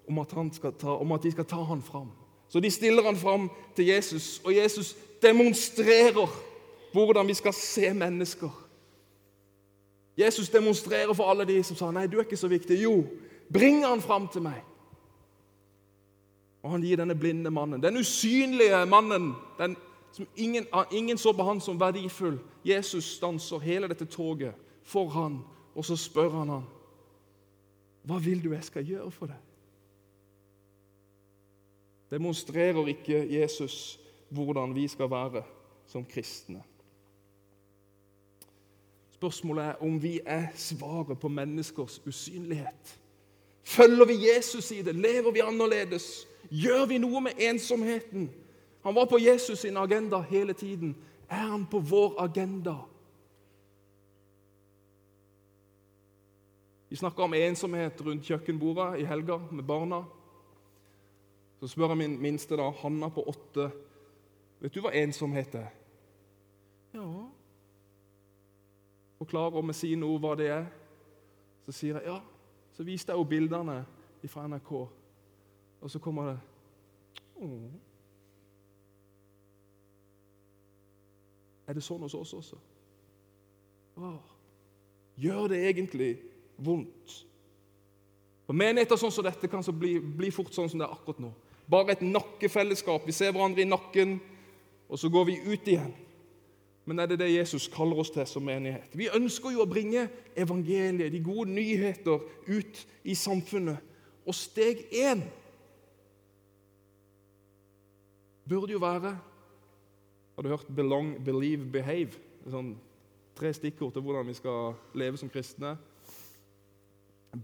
om 0.08 0.18
at, 0.20 0.34
ta, 0.78 0.92
om 0.92 1.14
at 1.16 1.22
de 1.22 1.32
skal 1.32 1.48
ta 1.48 1.62
han 1.64 1.80
fram. 1.82 2.10
Så 2.48 2.60
de 2.60 2.70
stiller 2.70 3.06
han 3.08 3.16
fram 3.16 3.48
til 3.76 3.88
Jesus, 3.88 4.42
og 4.44 4.52
Jesus 4.56 4.92
demonstrerer 5.22 6.28
hvordan 6.92 7.28
vi 7.28 7.34
skal 7.34 7.56
se 7.56 7.94
mennesker. 7.94 8.50
Jesus 10.18 10.48
demonstrerer 10.52 11.12
for 11.12 11.30
alle 11.30 11.48
de 11.48 11.56
som 11.64 11.76
sa 11.76 11.88
nei, 11.90 12.04
du 12.06 12.18
er 12.18 12.26
ikke 12.26 12.36
så 12.36 12.52
viktig. 12.52 12.82
Jo, 12.84 12.98
bring 13.52 13.80
han 13.86 14.04
fram 14.04 14.28
til 14.28 14.44
meg. 14.44 14.60
Og 16.62 16.70
han 16.70 16.82
gir 16.82 16.96
denne 16.96 17.14
blinde 17.18 17.50
mannen, 17.50 17.82
den 17.82 17.98
usynlige 17.98 18.84
mannen, 18.86 19.32
den 19.58 19.76
som 20.12 20.26
ingen, 20.36 20.66
ingen 20.92 21.18
så 21.18 21.32
på 21.32 21.42
han 21.42 21.60
som 21.60 21.80
verdifull. 21.80 22.38
Jesus 22.64 23.04
stanser 23.16 23.58
hele 23.58 23.88
dette 23.88 24.04
toget 24.04 24.54
for 24.82 25.08
han, 25.08 25.40
og 25.74 25.84
så 25.84 25.96
spør 25.96 26.30
han 26.30 26.48
han, 26.48 26.68
hva 28.02 28.18
vil 28.18 28.42
du 28.44 28.52
jeg 28.52 28.64
skal 28.64 28.86
gjøre 28.86 29.10
for 29.14 29.30
deg? 29.30 29.38
Demonstrerer 32.12 32.90
ikke 32.92 33.22
Jesus 33.30 33.98
hvordan 34.28 34.74
vi 34.74 34.88
skal 34.88 35.10
være 35.10 35.42
som 35.86 36.04
kristne? 36.04 36.62
Spørsmålet 39.14 39.64
er 39.64 39.82
om 39.86 40.02
vi 40.02 40.20
er 40.26 40.48
svaret 40.56 41.18
på 41.18 41.28
menneskers 41.28 42.00
usynlighet. 42.06 42.98
Følger 43.62 44.04
vi 44.04 44.18
Jesus 44.28 44.70
i 44.70 44.82
det? 44.82 44.94
Lever 44.94 45.30
vi 45.30 45.40
annerledes? 45.40 46.26
Gjør 46.52 46.86
vi 46.90 46.98
noe 47.00 47.20
med 47.24 47.40
ensomheten? 47.40 48.28
Han 48.84 48.94
var 48.94 49.06
på 49.08 49.18
Jesus 49.18 49.62
sin 49.64 49.76
agenda 49.76 50.20
hele 50.20 50.52
tiden. 50.52 50.96
Er 51.30 51.48
han 51.48 51.66
på 51.66 51.80
vår 51.80 52.18
agenda? 52.20 52.74
Vi 56.92 56.96
snakka 56.96 57.22
om 57.22 57.34
ensomhet 57.34 58.00
rundt 58.04 58.26
kjøkkenbordet 58.28 59.00
i 59.00 59.04
helga 59.08 59.38
med 59.50 59.64
barna. 59.64 60.02
Så 61.60 61.70
spør 61.72 61.94
jeg 61.94 62.02
min 62.02 62.18
minste, 62.20 62.56
da, 62.58 62.66
Hanna 62.82 63.08
på 63.08 63.22
åtte, 63.30 63.70
vet 64.60 64.74
du 64.74 64.82
hva 64.84 64.92
ensomhet 64.98 65.54
er? 65.56 65.70
Ja 66.92 67.06
Forklarer 69.22 69.62
med 69.62 69.78
sine 69.78 70.04
ord 70.04 70.20
hva 70.20 70.34
det 70.36 70.50
er. 70.50 70.66
Så 71.64 71.72
sier 71.78 71.96
jeg 72.00 72.10
ja. 72.10 72.18
Så 72.76 72.84
viste 72.84 73.12
jeg 73.12 73.20
jo 73.22 73.28
bildene 73.30 73.84
fra 74.26 74.44
NRK, 74.50 74.72
og 75.82 75.90
så 75.90 75.98
kommer 75.98 76.32
det 76.32 76.38
Åh. 77.42 77.70
Er 81.66 81.74
det 81.74 81.82
sånn 81.82 82.02
hos 82.04 82.14
oss 82.14 82.34
også? 82.36 82.58
Åh. 83.98 84.18
Gjør 85.18 85.48
det 85.50 85.58
egentlig 85.66 86.12
vondt? 86.62 87.16
For 88.46 88.54
Menigheter 88.58 88.98
sånn 89.00 89.14
som 89.14 89.26
dette 89.26 89.50
kan 89.50 89.64
så 89.64 89.74
bli, 89.74 89.96
bli 89.98 90.30
fort 90.34 90.54
sånn 90.54 90.70
som 90.70 90.78
det 90.78 90.86
er 90.86 90.94
akkurat 90.94 91.22
nå. 91.22 91.32
Bare 91.70 91.96
et 91.96 92.04
nakkefellesskap. 92.04 93.06
Vi 93.06 93.14
ser 93.16 93.34
hverandre 93.34 93.64
i 93.64 93.68
nakken, 93.68 94.16
og 94.86 95.00
så 95.00 95.10
går 95.10 95.28
vi 95.30 95.38
ut 95.46 95.68
igjen. 95.72 95.92
Men 96.84 96.98
er 96.98 97.10
det 97.10 97.20
det 97.22 97.30
Jesus 97.30 97.68
kaller 97.70 98.00
oss 98.02 98.10
til 98.10 98.26
som 98.26 98.44
menighet? 98.44 98.94
Vi 98.98 99.10
ønsker 99.14 99.54
jo 99.54 99.62
å 99.62 99.70
bringe 99.70 100.08
evangeliet, 100.36 101.12
de 101.14 101.22
gode 101.22 101.54
nyheter, 101.54 102.22
ut 102.50 102.82
i 103.06 103.14
samfunnet. 103.18 103.78
Og 104.26 104.34
steg 104.34 104.84
én 104.90 105.22
burde 108.52 108.72
jo 108.72 108.78
være 108.78 109.18
Har 110.34 110.42
du 110.42 110.48
hørt 110.48 110.66
'belong, 110.76 111.24
believe, 111.24 111.64
behave'? 111.72 112.18
Sånn 112.50 112.76
tre 113.36 113.52
stikkord 113.52 113.92
til 113.92 114.02
hvordan 114.02 114.26
vi 114.26 114.34
skal 114.34 114.74
leve 114.94 115.16
som 115.16 115.28
kristne. 115.28 115.76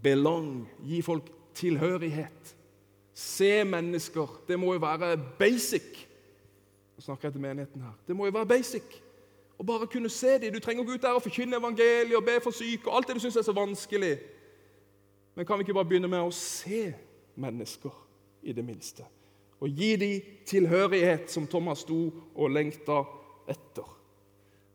Belong, 0.03 0.67
gi 0.85 1.01
folk 1.01 1.29
tilhørighet. 1.53 2.55
Se 3.13 3.63
mennesker. 3.63 4.41
Det 4.47 4.59
må 4.59 4.73
jo 4.73 4.79
være 4.79 5.17
basic. 5.39 6.07
Nå 6.97 7.01
snakker 7.01 7.27
jeg 7.27 7.33
til 7.33 7.41
menigheten 7.41 7.81
her. 7.81 7.93
Det 8.07 8.15
må 8.15 8.25
jo 8.25 8.31
være 8.31 8.45
basic. 8.45 8.83
Å 9.59 9.63
bare 9.63 9.87
kunne 9.87 10.09
se 10.09 10.37
dem. 10.39 10.53
Du 10.53 10.59
trenger 10.59 10.83
å 10.83 10.87
gå 10.87 10.95
ut 10.95 11.01
der 11.01 11.17
og 11.17 11.23
forkynne 11.23 11.57
evangeliet 11.59 12.15
og 12.15 12.25
be 12.25 12.39
for 12.43 12.55
syke 12.55 12.87
og 12.87 12.95
alt 12.95 13.07
det 13.07 13.15
du 13.15 13.23
syns 13.23 13.35
er 13.35 13.47
så 13.47 13.55
vanskelig. 13.55 14.17
Men 15.35 15.45
kan 15.45 15.57
vi 15.57 15.67
ikke 15.67 15.73
bare 15.73 15.89
begynne 15.89 16.07
med 16.11 16.19
å 16.19 16.31
se 16.35 16.93
mennesker, 17.35 17.95
i 18.43 18.53
det 18.55 18.63
minste? 18.65 19.03
Og 19.59 19.69
gi 19.75 19.95
dem 19.99 20.35
tilhørighet, 20.47 21.27
som 21.31 21.47
Thomas 21.47 21.83
sto 21.83 22.07
og 22.35 22.51
lengta 22.53 23.01
etter. 23.49 23.87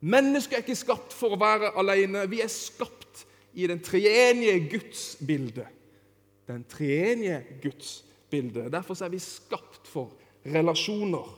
Mennesket 0.04 0.58
er 0.58 0.64
ikke 0.66 0.76
skapt 0.76 1.14
for 1.16 1.32
å 1.32 1.40
være 1.40 1.72
alene. 1.80 2.26
Vi 2.28 2.42
er 2.44 2.52
skapt 2.52 3.24
i 3.56 3.68
den 3.70 3.80
treenige 3.80 4.58
Guds 4.74 5.14
bilde. 5.24 5.64
Den 6.44 6.66
treenige 6.68 7.40
Guds 7.62 8.02
bilde. 8.30 8.66
Derfor 8.72 8.98
er 9.00 9.14
vi 9.14 9.22
skapt 9.22 9.88
for 9.88 10.12
relasjoner. 10.44 11.30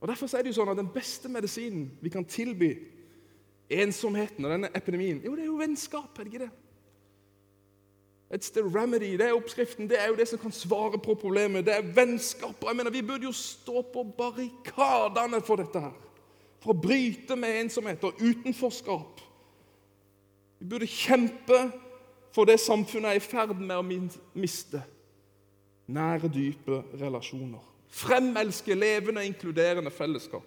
Og 0.00 0.08
Derfor 0.08 0.32
er 0.32 0.42
det 0.42 0.54
jo 0.54 0.62
sånn 0.62 0.72
at 0.72 0.80
den 0.80 0.88
beste 0.94 1.28
medisinen 1.28 1.90
vi 2.00 2.12
kan 2.12 2.24
tilby 2.24 2.72
ensomheten 3.70 4.44
og 4.46 4.54
denne 4.54 4.70
epidemien, 4.74 5.20
jo, 5.22 5.34
det 5.36 5.44
er 5.44 5.50
jo 5.50 5.60
vennskap. 5.60 6.16
er 6.18 6.24
det 6.24 6.32
ikke 6.32 6.46
det? 6.46 6.69
It's 8.30 8.50
the 8.50 8.62
remedy. 8.62 9.18
Det 9.18 9.26
er 9.26 9.34
oppskriften. 9.34 9.88
Det 9.90 9.98
er 10.00 10.06
jo 10.08 10.16
det 10.16 10.28
som 10.28 10.38
kan 10.38 10.52
svare 10.52 10.98
på 10.98 11.14
problemet. 11.14 11.66
Det 11.66 11.74
er 11.74 11.82
vennskap. 11.94 12.64
Jeg 12.66 12.76
mener, 12.76 12.90
Vi 12.90 13.02
burde 13.02 13.24
jo 13.24 13.32
stå 13.32 13.82
på 13.82 14.04
barrikadene 14.18 15.42
for 15.42 15.56
dette 15.56 15.80
her 15.80 15.96
for 16.60 16.74
å 16.74 16.80
bryte 16.80 17.36
med 17.40 17.56
ensomhet 17.62 18.04
og 18.04 18.20
utenforskap. 18.20 19.20
Vi 20.60 20.68
burde 20.68 20.86
kjempe 20.86 21.60
for 22.34 22.44
det 22.44 22.60
samfunnet 22.60 23.10
er 23.10 23.18
i 23.18 23.24
ferd 23.24 23.56
med 23.56 23.76
å 23.76 24.10
miste. 24.38 24.82
Nære, 25.90 26.28
dype 26.30 26.82
relasjoner. 27.00 27.64
Fremelske, 27.90 28.76
levende, 28.76 29.24
inkluderende 29.26 29.90
fellesskap. 29.90 30.46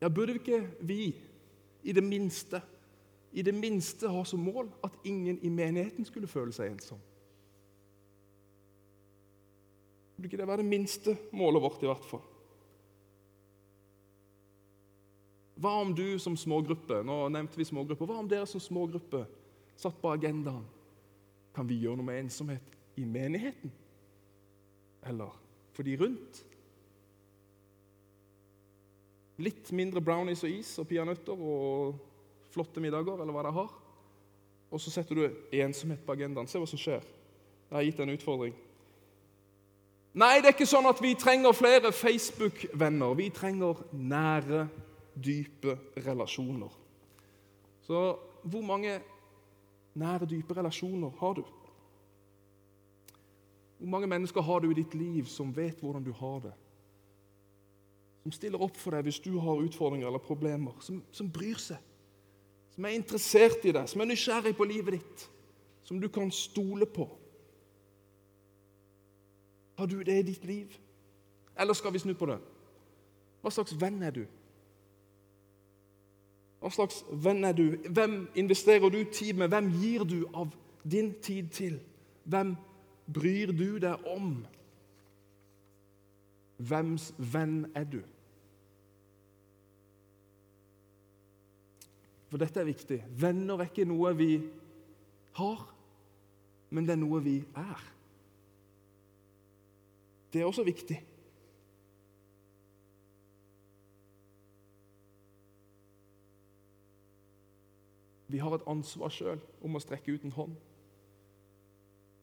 Ja, 0.00 0.08
burde 0.08 0.32
vi 0.32 0.40
ikke 0.40 0.62
vi, 0.80 1.14
i 1.84 1.92
det 1.92 2.02
minste, 2.02 2.62
i 3.32 3.42
det 3.46 3.54
minste 3.54 4.10
ha 4.10 4.24
som 4.26 4.42
mål 4.42 4.68
at 4.84 4.96
ingen 5.06 5.38
i 5.42 5.50
menigheten 5.52 6.06
skulle 6.06 6.30
føle 6.30 6.54
seg 6.54 6.72
ensom? 6.72 6.98
Burde 10.16 10.28
ikke 10.28 10.40
det 10.40 10.48
være 10.50 10.62
det 10.64 10.68
minste 10.68 11.16
målet 11.32 11.62
vårt, 11.62 11.82
i 11.82 11.88
hvert 11.88 12.08
fall? 12.10 12.26
Hva 15.60 15.76
om 15.82 15.94
du 15.96 16.18
som 16.20 16.36
smågruppe 16.36 17.02
nå 17.04 17.22
nevnte 17.32 17.60
vi 17.60 17.68
smågruppe, 17.68 18.06
hva 18.08 18.18
om 18.22 18.28
dere 18.28 18.48
som 18.48 18.60
smågruppe 18.60 19.22
satt 19.80 19.96
på 20.00 20.12
agendaen? 20.12 20.64
Kan 21.56 21.68
vi 21.68 21.80
gjøre 21.82 22.00
noe 22.00 22.08
med 22.08 22.22
ensomhet 22.24 22.76
i 23.00 23.04
menigheten? 23.04 23.72
Eller 25.08 25.32
for 25.72 25.86
de 25.86 25.96
rundt? 26.00 26.44
Litt 29.40 29.72
mindre 29.72 30.02
brownies 30.04 30.44
og 30.44 30.52
is 30.52 30.74
og 30.80 30.88
peanøtter 30.88 31.40
og 31.40 32.09
flotte 32.50 32.82
middager, 32.82 33.20
eller 33.20 33.34
hva 33.34 33.44
de 33.46 33.54
har. 33.56 33.70
Og 34.70 34.80
så 34.80 34.92
setter 34.92 35.18
du 35.18 35.56
ensomhet 35.60 36.02
på 36.06 36.14
agendaen. 36.14 36.48
Se 36.50 36.60
hva 36.60 36.68
som 36.68 36.78
skjer. 36.80 37.06
Jeg 37.70 37.76
har 37.76 37.86
gitt 37.86 38.02
en 38.02 38.12
utfordring. 38.14 38.54
Nei, 40.20 40.40
det 40.40 40.50
er 40.50 40.56
ikke 40.56 40.66
sånn 40.66 40.88
at 40.90 40.98
vi 41.02 41.12
trenger 41.18 41.54
flere 41.54 41.92
Facebook-venner. 41.94 43.14
Vi 43.18 43.28
trenger 43.34 43.78
nære 43.94 44.64
dype 45.14 45.76
relasjoner. 46.02 46.72
Så 47.86 48.00
hvor 48.42 48.64
mange 48.66 48.96
nære, 49.94 50.26
dype 50.26 50.56
relasjoner 50.56 51.14
har 51.18 51.38
du? 51.38 51.44
Hvor 53.78 53.88
mange 53.94 54.10
mennesker 54.10 54.42
har 54.42 54.60
du 54.60 54.70
i 54.70 54.76
ditt 54.76 54.94
liv 54.94 55.30
som 55.30 55.54
vet 55.56 55.78
hvordan 55.80 56.04
du 56.04 56.12
har 56.12 56.42
det? 56.44 56.52
Som 58.22 58.34
stiller 58.34 58.62
opp 58.62 58.76
for 58.76 58.92
deg 58.92 59.06
hvis 59.06 59.22
du 59.24 59.38
har 59.40 59.62
utfordringer 59.62 60.10
eller 60.10 60.22
problemer. 60.22 60.74
Som, 60.84 61.00
som 61.14 61.30
bryr 61.32 61.58
seg. 61.58 61.78
Som 62.80 62.86
er 62.88 62.94
interessert 62.96 63.64
i 63.68 63.74
deg, 63.76 63.88
som 63.92 64.00
er 64.00 64.06
nysgjerrig 64.08 64.54
på 64.56 64.64
livet 64.64 64.94
ditt. 64.94 65.24
Som 65.84 65.98
du 66.00 66.06
kan 66.08 66.30
stole 66.32 66.86
på. 66.88 67.04
Har 69.76 69.86
du 69.86 69.98
det 70.00 70.14
i 70.16 70.22
ditt 70.22 70.46
liv? 70.48 70.78
Eller 71.60 71.76
skal 71.76 71.92
vi 71.92 72.00
snu 72.00 72.14
på 72.16 72.30
det? 72.30 72.38
Hva 73.42 73.52
slags 73.52 73.74
venn 73.76 73.98
er 74.00 74.14
du? 74.16 74.22
Hva 76.64 76.70
slags 76.72 77.02
venn 77.12 77.44
er 77.44 77.52
du? 77.58 77.66
Hvem 77.84 78.14
investerer 78.40 78.88
du 78.88 79.04
tid 79.12 79.36
med? 79.36 79.52
Hvem 79.52 79.68
gir 79.76 80.06
du 80.08 80.24
av 80.32 80.48
din 80.80 81.12
tid 81.20 81.52
til? 81.52 81.76
Hvem 82.24 82.54
bryr 83.12 83.52
du 83.52 83.76
deg 83.84 84.08
om? 84.08 84.38
Hvems 86.56 87.12
venn 87.18 87.66
er 87.76 87.84
du? 87.92 88.00
For 92.30 92.38
dette 92.38 92.62
er 92.62 92.68
viktig. 92.68 93.00
Venner 93.18 93.58
er 93.58 93.70
ikke 93.70 93.88
noe 93.90 94.12
vi 94.14 94.32
har, 95.34 95.62
men 96.70 96.86
det 96.86 96.94
er 96.94 97.00
noe 97.02 97.18
vi 97.24 97.40
er. 97.58 97.86
Det 100.30 100.40
er 100.40 100.46
også 100.46 100.62
viktig. 100.62 101.00
Vi 108.30 108.38
har 108.38 108.54
et 108.54 108.66
ansvar 108.70 109.10
sjøl 109.10 109.40
om 109.66 109.74
å 109.74 109.82
strekke 109.82 110.14
ut 110.14 110.24
en 110.24 110.36
hånd. 110.36 110.52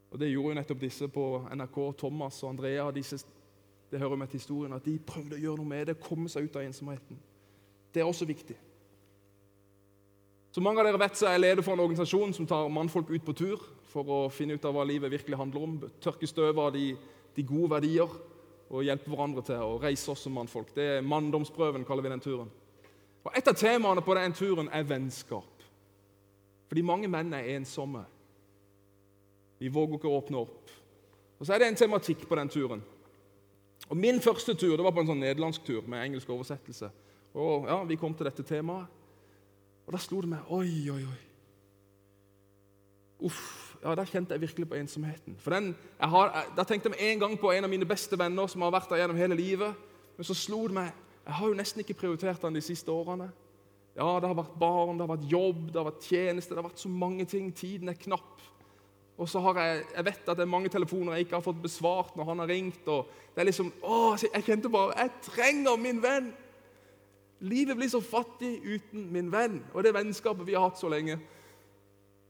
Og 0.08 0.20
Det 0.20 0.30
gjorde 0.32 0.54
jo 0.54 0.60
nettopp 0.62 0.80
disse 0.80 1.08
på 1.12 1.24
NRK, 1.52 1.80
Thomas 2.00 2.40
og 2.44 2.54
Andrea. 2.54 2.86
Disse, 2.96 3.20
det 3.92 4.00
hører 4.00 4.16
med 4.16 4.32
til 4.32 4.40
historien 4.40 4.74
at 4.74 4.86
De 4.86 4.96
prøvde 5.00 5.36
å 5.36 5.42
gjøre 5.42 5.60
noe 5.60 5.68
med 5.68 5.86
det, 5.92 6.00
komme 6.00 6.32
seg 6.32 6.48
ut 6.48 6.56
av 6.56 6.64
ensomheten. 6.64 7.20
Det 7.92 8.00
er 8.02 8.08
også 8.08 8.26
viktig. 8.26 8.56
Som 10.58 10.66
mange 10.66 10.82
av 10.82 10.88
dere 10.88 10.98
vet, 10.98 11.14
så 11.14 11.28
er 11.30 11.36
jeg 11.36 11.42
leder 11.44 11.62
for 11.62 11.78
en 11.78 11.84
organisasjon 11.84 12.32
som 12.34 12.46
tar 12.50 12.72
mannfolk 12.74 13.12
ut 13.14 13.26
på 13.28 13.34
tur 13.38 13.66
for 13.92 14.08
å 14.10 14.16
finne 14.34 14.56
ut 14.58 14.64
av 14.66 14.74
hva 14.74 14.88
livet 14.90 15.12
virkelig 15.14 15.38
handler 15.38 15.66
om. 15.68 15.76
Tørke 16.02 16.26
støv 16.26 16.58
av 16.64 16.72
de, 16.74 16.96
de, 17.36 17.46
gode 17.46 17.70
verdier 17.76 18.16
og 18.66 18.82
hjelpe 18.88 19.12
hverandre 19.14 19.44
til 19.46 19.62
å 19.62 19.76
reise 19.84 20.10
oss 20.10 20.26
som 20.26 20.34
mannfolk. 20.34 20.72
Det 20.74 20.88
er 20.96 21.06
Manndomsprøven, 21.06 21.86
kaller 21.86 22.08
vi 22.08 22.14
den 22.16 22.26
turen. 22.26 22.50
Og 23.22 23.38
Et 23.38 23.52
av 23.54 23.60
temaene 23.62 24.02
på 24.02 24.18
den 24.18 24.34
turen 24.34 24.74
er 24.74 24.90
vennskap. 24.96 25.70
Fordi 26.74 26.88
mange 26.90 27.14
menn 27.14 27.38
er 27.38 27.54
ensomme. 27.54 28.02
De 29.62 29.70
våger 29.70 30.02
ikke 30.02 30.10
å 30.10 30.18
åpne 30.24 30.42
opp. 30.42 30.76
Og 31.38 31.46
Så 31.46 31.54
er 31.54 31.62
det 31.62 31.70
en 31.70 31.82
tematikk 31.86 32.26
på 32.26 32.42
den 32.42 32.50
turen. 32.50 32.82
Og 33.92 33.94
Min 33.94 34.26
første 34.26 34.58
tur 34.58 34.74
det 34.74 34.90
var 34.90 34.98
på 34.98 35.06
en 35.06 35.14
sånn 35.14 35.22
nederlandsk 35.22 35.70
tur 35.70 35.86
med 35.86 36.02
engelsk 36.02 36.34
oversettelse. 36.34 36.90
Og 37.38 37.70
ja, 37.70 37.84
Vi 37.86 38.02
kom 38.02 38.18
til 38.18 38.26
dette 38.26 38.42
temaet, 38.42 38.97
og 39.88 39.96
da 39.96 40.02
slo 40.04 40.20
det 40.22 40.30
meg 40.30 40.52
Oi, 40.52 40.90
oi, 40.92 41.02
oi. 41.08 41.22
Uff, 43.28 43.76
ja, 43.82 43.96
Da 43.96 44.04
kjente 44.06 44.36
jeg 44.36 44.44
virkelig 44.44 44.70
på 44.70 44.78
ensomheten. 44.78 45.36
For 45.40 45.56
den, 45.56 45.72
jeg 46.00 46.10
har, 46.10 46.46
Da 46.58 46.64
tenkte 46.64 46.92
jeg 46.94 47.14
en 47.14 47.20
gang 47.20 47.40
på 47.40 47.52
en 47.52 47.64
av 47.64 47.72
mine 47.72 47.88
beste 47.88 48.20
venner 48.20 48.48
som 48.52 48.62
har 48.62 48.76
vært 48.76 48.92
der 48.92 49.02
gjennom 49.02 49.18
hele 49.18 49.36
livet. 49.40 49.74
Men 50.18 50.28
så 50.28 50.36
slo 50.36 50.68
det 50.68 50.78
meg 50.78 50.94
jeg 51.28 51.36
har 51.36 51.50
jo 51.52 51.58
nesten 51.60 51.84
ikke 51.84 51.98
prioritert 52.00 52.44
han 52.48 52.56
de 52.56 52.62
siste 52.64 52.88
årene. 52.88 53.26
Ja, 53.98 54.14
det 54.22 54.30
har 54.30 54.38
vært 54.38 54.54
barn, 54.56 54.96
det 54.96 55.04
har 55.04 55.10
vært 55.18 55.26
jobb, 55.28 55.66
det 55.68 55.80
har 55.82 55.88
vært 55.90 56.06
tjeneste, 56.08 56.54
det 56.54 56.62
har 56.62 56.70
vært 56.70 56.80
så 56.80 56.92
mange 56.92 57.26
ting. 57.28 57.50
Tiden 57.52 57.92
er 57.92 57.98
knapp. 58.00 58.44
Og 59.18 59.28
så 59.28 59.42
har 59.44 59.60
jeg, 59.60 59.82
jeg 59.96 60.06
vet 60.06 60.30
at 60.30 60.38
det 60.38 60.46
er 60.46 60.54
mange 60.54 60.72
telefoner 60.72 61.18
jeg 61.18 61.26
ikke 61.26 61.36
har 61.36 61.44
fått 61.44 61.60
besvart 61.60 62.16
når 62.16 62.30
han 62.30 62.44
har 62.44 62.52
ringt. 62.54 62.88
og 62.88 63.10
det 63.34 63.44
er 63.44 63.50
liksom, 63.50 63.74
å, 63.82 64.16
Jeg 64.22 64.46
kjente 64.46 64.72
bare 64.72 64.96
Jeg 65.02 65.12
trenger 65.26 65.82
min 65.82 66.00
venn! 66.04 66.32
Livet 67.40 67.78
blir 67.78 67.90
så 67.90 68.02
fattig 68.02 68.56
uten 68.66 69.10
min 69.14 69.28
venn 69.32 69.60
og 69.74 69.84
det 69.86 69.94
vennskapet 69.94 70.48
vi 70.48 70.56
har 70.58 70.66
hatt 70.66 70.80
så 70.80 70.90
lenge. 70.90 71.20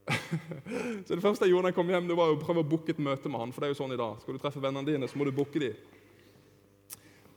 så 1.06 1.14
Det 1.14 1.22
første 1.22 1.46
jeg 1.46 1.54
gjorde 1.54 1.68
da 1.68 1.72
jeg 1.72 1.78
kom 1.78 1.92
hjem, 1.92 2.08
det 2.10 2.16
var 2.16 2.32
å 2.32 2.40
prøve 2.40 2.64
å 2.64 2.68
booke 2.68 2.92
et 2.92 3.00
møte 3.00 3.30
med 3.30 3.40
han. 3.40 3.52
for 3.52 3.64
det 3.64 3.70
er 3.70 3.74
jo 3.74 3.80
sånn 3.82 3.94
i 3.96 4.00
dag. 4.00 4.18
Skal 4.20 4.36
du 4.36 4.42
treffe 4.42 4.62
vennene 4.62 4.88
dine, 4.88 5.08
så 5.08 5.20
må 5.20 5.28
du 5.28 5.32
booke 5.36 5.62
dem. 5.62 5.76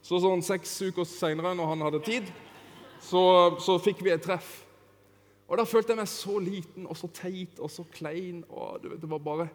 Så 0.01 0.19
sånn 0.19 0.43
seks 0.43 0.73
uker 0.89 1.07
seinere, 1.07 1.53
når 1.55 1.71
han 1.71 1.86
hadde 1.86 2.03
tid, 2.03 2.29
så, 3.01 3.21
så 3.62 3.77
fikk 3.79 4.03
vi 4.03 4.13
et 4.13 4.23
treff. 4.23 4.49
Og 5.51 5.60
Da 5.60 5.65
følte 5.67 5.91
jeg 5.91 5.99
meg 5.99 6.07
så 6.07 6.38
liten 6.39 6.88
og 6.88 6.95
så 6.95 7.10
teit 7.12 7.60
og 7.60 7.71
så 7.71 7.84
klein. 7.91 8.43
og 8.49 8.86
vet, 8.86 9.01
Det 9.01 9.10
var 9.10 9.19
bare 9.19 9.49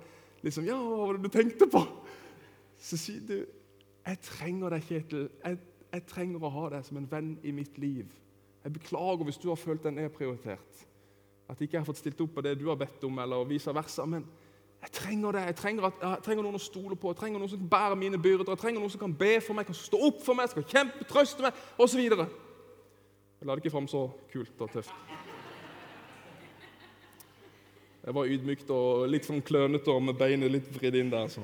liksom 0.45 0.67
Ja, 0.69 0.77
hva 0.77 1.07
var 1.07 1.17
det 1.17 1.25
du 1.25 1.33
tenkte 1.33 1.69
på? 1.73 1.83
Så 2.81 2.99
sier 3.01 3.23
du 3.25 3.47
Jeg 4.07 4.19
trenger 4.23 4.71
deg, 4.71 4.85
Kjetil. 4.87 5.29
Jeg, 5.43 5.59
jeg 5.97 6.07
trenger 6.11 6.45
å 6.45 6.53
ha 6.53 6.69
deg 6.77 6.85
som 6.87 6.99
en 7.01 7.09
venn 7.11 7.35
i 7.47 7.53
mitt 7.55 7.79
liv. 7.81 8.11
Jeg 8.65 8.75
beklager 8.75 9.25
hvis 9.29 9.39
du 9.41 9.49
har 9.49 9.61
følt 9.61 9.85
deg 9.85 9.95
nedprioritert. 9.97 10.87
At 11.47 11.61
jeg 11.61 11.69
ikke 11.69 11.79
har 11.81 11.87
fått 11.87 12.01
stilt 12.01 12.21
opp 12.21 12.35
på 12.35 12.43
det 12.43 12.57
du 12.59 12.67
har 12.69 12.79
bedt 12.81 13.05
om, 13.07 13.21
eller 13.23 13.47
vice 13.47 13.73
versa. 13.75 14.05
Men 14.11 14.25
jeg 14.83 14.93
trenger 14.93 15.37
det. 15.37 15.45
Jeg 15.47 15.57
trenger, 15.61 15.87
at, 15.89 16.01
jeg 16.03 16.25
trenger 16.27 16.47
noen 16.47 16.59
å 16.59 16.63
stole 16.63 16.99
på. 16.99 17.13
Jeg 17.13 17.21
trenger 17.21 17.41
noen 17.43 17.53
som 17.53 17.63
kan 17.63 17.71
bære 17.77 18.01
mine 18.01 18.19
byrder. 18.23 18.51
Jeg 18.53 18.63
trenger 18.65 18.83
noen 18.83 18.93
som 18.93 19.03
kan 19.03 19.15
be 19.19 19.37
for 19.45 19.57
meg, 19.57 19.69
kan 19.69 19.79
stå 19.79 20.01
opp 20.09 20.21
for 20.27 20.39
meg, 20.39 20.51
skal 20.53 20.67
kjempe, 20.73 21.07
trøste 21.09 21.47
meg, 21.47 21.63
osv. 21.79 22.03
La 23.47 23.55
det 23.55 23.63
ikke 23.63 23.75
fram 23.77 23.89
så 23.91 24.09
kult 24.33 24.65
og 24.65 24.73
tøft. 24.75 25.15
Jeg 28.07 28.15
var 28.15 28.29
ydmykt 28.31 28.69
og 28.71 29.07
litt 29.11 29.27
sånn 29.27 29.43
klønete 29.43 29.91
og 29.91 30.05
med 30.07 30.19
beinet 30.19 30.53
litt 30.53 30.69
vridd 30.75 30.99
inn 31.01 31.11
der. 31.11 31.31
Så. 31.31 31.43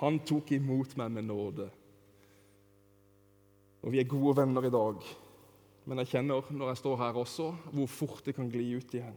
Han 0.00 0.18
tok 0.26 0.50
imot 0.56 0.96
meg 0.98 1.12
med 1.14 1.28
nåde. 1.28 1.68
Og 3.86 3.94
vi 3.94 4.02
er 4.02 4.10
gode 4.10 4.34
venner 4.40 4.66
i 4.66 4.72
dag. 4.74 5.06
Men 5.86 6.02
jeg 6.02 6.10
kjenner 6.16 6.48
når 6.50 6.72
jeg 6.72 6.82
står 6.82 6.98
her 6.98 7.20
også, 7.22 7.52
hvor 7.70 7.86
fort 7.86 8.26
det 8.26 8.34
kan 8.34 8.50
gli 8.50 8.72
ut 8.74 8.94
igjen. 8.98 9.14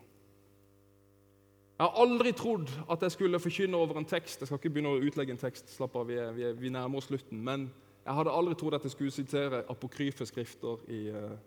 Jeg 1.80 1.88
har 1.88 2.02
aldri 2.04 2.34
trodd 2.36 2.70
at 2.92 3.02
jeg 3.02 3.16
skulle 3.16 3.40
forkynne 3.40 3.78
over 3.78 3.98
en 3.98 4.06
tekst. 4.06 4.42
Jeg 4.42 4.50
skal 4.50 4.60
ikke 4.60 4.70
begynne 4.76 4.92
å 4.94 5.00
utlegge 5.02 5.34
en 5.34 5.42
tekst, 5.42 5.72
slapp 5.74 5.96
av, 5.96 6.10
vi, 6.10 6.18
er, 6.20 6.34
vi, 6.36 6.44
er, 6.46 6.58
vi 6.60 6.70
nærmer 6.76 7.00
oss 7.00 7.08
slutten. 7.10 7.40
Men 7.42 7.70
jeg 8.04 8.18
hadde 8.18 8.34
aldri 8.36 8.58
trodd 8.60 8.76
at 8.78 8.86
jeg 8.86 8.94
skulle 8.94 9.16
sitere 9.16 9.64
apokryfe 9.72 10.28
skrifter 10.28 10.84
i, 10.92 11.00
uh, 11.16 11.38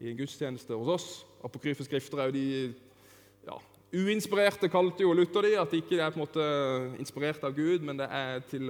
i 0.00 0.12
en 0.12 0.20
gudstjeneste 0.20 0.78
hos 0.78 0.92
oss. 0.94 1.08
Apokryfe 1.44 1.84
skrifter 1.84 2.22
er 2.22 2.30
jo 2.30 2.36
de 2.38 2.46
ja, 3.48 3.58
Uinspirerte 3.98 4.68
kalte 4.68 5.04
jo 5.04 5.12
Luther 5.16 5.46
de, 5.48 5.54
at 5.60 5.72
de 5.72 5.82
ikke 5.82 6.00
er 6.00 6.12
på 6.12 6.20
en 6.20 6.24
måte 6.24 6.48
inspirert 7.00 7.44
av 7.44 7.56
Gud, 7.56 7.84
men 7.84 8.00
det 8.00 8.08
er 8.12 8.42
til, 8.50 8.68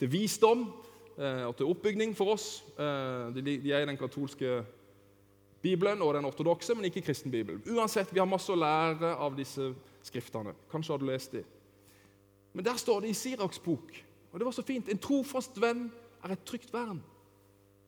til 0.00 0.12
visdom 0.12 0.66
eh, 0.66 0.95
og 1.16 1.56
til 1.56 1.70
oppbygning 1.70 2.14
for 2.16 2.34
oss. 2.34 2.64
Eh, 2.78 3.36
de, 3.36 3.56
er 3.72 3.84
i 3.84 3.88
den 3.88 3.96
katolske 3.96 4.62
Bibelen 5.62 6.02
og 6.02 6.14
den 6.14 6.28
ortodokse, 6.28 6.74
men 6.74 6.84
ikke 6.84 7.02
kristen 7.06 7.30
bibel. 7.30 7.60
Uansett, 7.72 8.12
Vi 8.12 8.18
har 8.18 8.28
masse 8.28 8.52
å 8.52 8.58
lære 8.58 9.14
av 9.16 9.36
disse 9.36 9.72
skriftene. 10.04 10.54
Kanskje 10.70 10.92
har 10.92 10.98
du 10.98 11.06
lest 11.06 11.32
dem. 11.32 11.44
Men 12.52 12.64
der 12.64 12.76
står 12.76 13.00
det 13.00 13.10
i 13.10 13.18
Siraks 13.18 13.58
bok, 13.58 14.04
og 14.32 14.38
det 14.38 14.44
var 14.44 14.52
så 14.52 14.62
fint 14.64 14.88
En 14.88 14.98
trofast 14.98 15.60
venn 15.60 15.90
er 16.24 16.32
et 16.32 16.44
trygt 16.44 16.72
vern. 16.72 17.02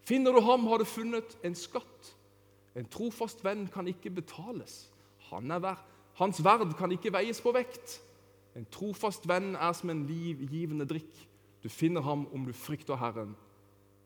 Finner 0.02 0.32
du 0.32 0.40
ham, 0.40 0.66
har 0.66 0.78
du 0.78 0.84
funnet 0.84 1.36
en 1.44 1.54
skatt. 1.54 2.14
En 2.76 2.84
trofast 2.84 3.44
venn 3.44 3.66
kan 3.68 3.88
ikke 3.88 4.10
betales. 4.10 4.88
Han 5.30 5.50
er 5.50 5.60
verdt 5.60 5.94
hans 6.18 6.40
verd 6.42 6.72
kan 6.78 6.90
ikke 6.90 7.12
veies 7.14 7.38
på 7.42 7.52
vekt. 7.54 7.98
En 8.58 8.66
trofast 8.74 9.26
venn 9.28 9.52
er 9.54 9.74
som 9.76 9.92
en 9.92 10.02
livgivende 10.08 10.86
drikk. 10.88 11.12
Du 11.62 11.68
finner 11.68 12.00
ham 12.00 12.26
om 12.32 12.46
du 12.46 12.52
frykter 12.52 12.96
Herren. 12.96 13.36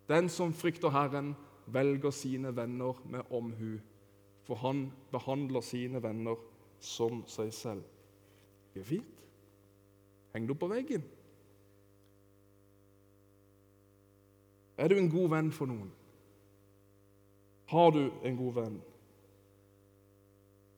Den 0.08 0.28
som 0.28 0.52
frykter 0.52 0.90
Herren, 0.90 1.34
velger 1.66 2.10
sine 2.10 2.56
venner 2.56 2.98
med 3.04 3.20
omhu, 3.30 3.78
for 4.42 4.54
han 4.54 4.92
behandler 5.12 5.60
sine 5.60 6.02
venner 6.02 6.36
som 6.80 7.22
seg 7.30 7.52
selv. 7.54 7.82
Det 8.74 8.82
er 8.82 8.88
fint. 8.88 9.18
Heng 10.32 10.48
det 10.48 10.54
opp 10.56 10.62
på 10.64 10.70
veggen. 10.72 11.04
Er 14.76 14.88
du 14.88 14.96
en 14.98 15.10
god 15.12 15.28
venn 15.30 15.52
for 15.52 15.70
noen? 15.70 15.92
Har 17.70 17.92
du 17.94 18.06
en 18.24 18.36
god 18.36 18.56
venn? 18.56 18.80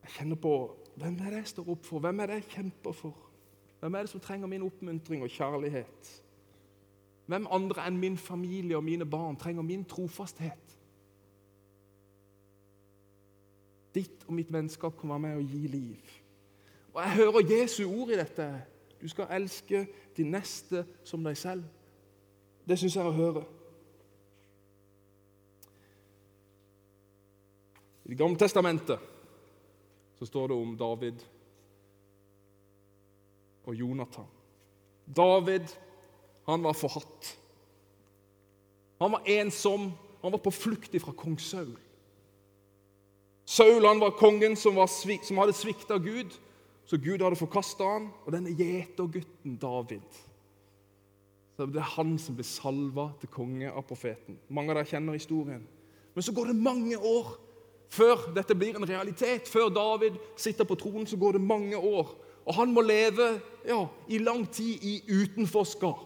Jeg 0.05 0.13
kjenner 0.19 0.39
på 0.39 0.55
hvem 0.95 1.15
er 1.19 1.31
det 1.33 1.39
jeg 1.41 1.53
står 1.55 1.71
opp 1.73 1.87
for? 1.87 2.03
Hvem 2.03 2.19
er 2.19 2.29
det 2.29 2.37
jeg 2.39 2.51
kjemper 2.51 2.93
for? 2.95 3.15
Hvem 3.79 3.95
er 3.95 4.05
det 4.05 4.11
som 4.11 4.21
trenger 4.23 4.47
min 4.47 4.63
oppmuntring 4.63 5.23
og 5.25 5.33
kjærlighet? 5.33 6.11
Hvem 7.25 7.47
andre 7.51 7.87
enn 7.87 7.97
min 7.97 8.17
familie 8.17 8.77
og 8.77 8.83
mine 8.83 9.05
barn 9.05 9.37
trenger 9.37 9.65
min 9.65 9.85
trofasthet? 9.85 10.77
Ditt 13.95 14.25
og 14.27 14.33
mitt 14.33 14.51
vennskap 14.53 14.97
kan 14.99 15.09
være 15.09 15.23
med 15.23 15.39
å 15.39 15.45
gi 15.45 15.67
liv. 15.71 16.15
Og 16.93 17.01
Jeg 17.01 17.15
hører 17.15 17.49
Jesu 17.49 17.85
ord 17.87 18.11
i 18.11 18.19
dette. 18.19 18.47
Du 19.01 19.07
skal 19.07 19.31
elske 19.31 19.85
de 20.17 20.23
neste 20.23 20.85
som 21.03 21.23
deg 21.23 21.37
selv. 21.37 21.63
Det 22.67 22.77
syns 22.79 22.95
jeg 22.95 23.05
å 23.05 23.15
høre. 23.15 23.43
I 28.05 28.09
Det 28.09 28.17
gamle 28.17 28.37
testamentet 28.37 28.99
så 30.15 30.25
står 30.25 30.47
det 30.47 30.57
om 30.57 30.77
David 30.77 31.23
og 33.65 33.75
Jonathan. 33.75 34.27
David 35.05 35.73
han 36.45 36.63
var 36.63 36.77
forhatt. 36.77 37.31
Han 38.99 39.11
var 39.11 39.21
ensom. 39.25 39.91
Han 40.21 40.33
var 40.33 40.41
på 40.41 40.53
flukt 40.53 40.95
fra 41.01 41.13
kong 41.13 41.39
Saul. 41.41 41.75
Saul 43.45 43.85
han 43.85 44.01
var 44.01 44.17
kongen 44.17 44.55
som, 44.57 44.75
var 44.75 44.89
svik, 44.89 45.23
som 45.25 45.37
hadde 45.37 45.53
svikta 45.53 45.99
Gud, 46.01 46.33
så 46.85 46.97
Gud 46.97 47.21
hadde 47.21 47.37
forkasta 47.37 47.85
han. 47.85 48.07
Og 48.25 48.33
denne 48.33 48.53
gjetergutten 48.57 49.59
David 49.61 50.23
så 51.55 51.65
Det 51.65 51.79
er 51.79 51.93
han 51.95 52.17
som 52.19 52.35
blir 52.35 52.43
salva 52.43 53.05
til 53.21 53.29
konge 53.31 53.69
av 53.71 53.85
profeten. 53.87 54.35
Mange 54.51 54.73
av 54.73 54.81
dere 54.81 54.89
kjenner 54.89 55.15
historien. 55.15 55.61
Men 56.11 56.23
så 56.23 56.33
går 56.35 56.49
det 56.51 56.55
mange 56.59 56.97
år 56.99 57.29
før 57.95 58.25
dette 58.35 58.55
blir 58.57 58.75
en 58.75 58.87
realitet, 58.87 59.47
før 59.47 59.69
David 59.71 60.17
sitter 60.35 60.67
på 60.67 60.75
tronen, 60.75 61.07
så 61.07 61.15
går 61.17 61.37
det 61.37 61.47
mange 61.47 61.77
år. 61.77 62.11
Og 62.45 62.57
han 62.57 62.73
må 62.73 62.83
leve 62.83 63.37
ja, 63.67 63.85
i 64.07 64.19
lang 64.19 64.43
tid 64.51 64.83
i 64.83 64.97
utenforskap, 65.07 66.03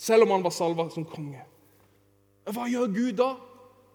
selv 0.00 0.24
om 0.24 0.30
han 0.34 0.44
var 0.44 0.54
salva 0.54 0.88
som 0.92 1.04
konge. 1.04 1.42
Hva 2.48 2.66
gjør 2.70 2.92
Gud 2.94 3.18
da? 3.20 3.34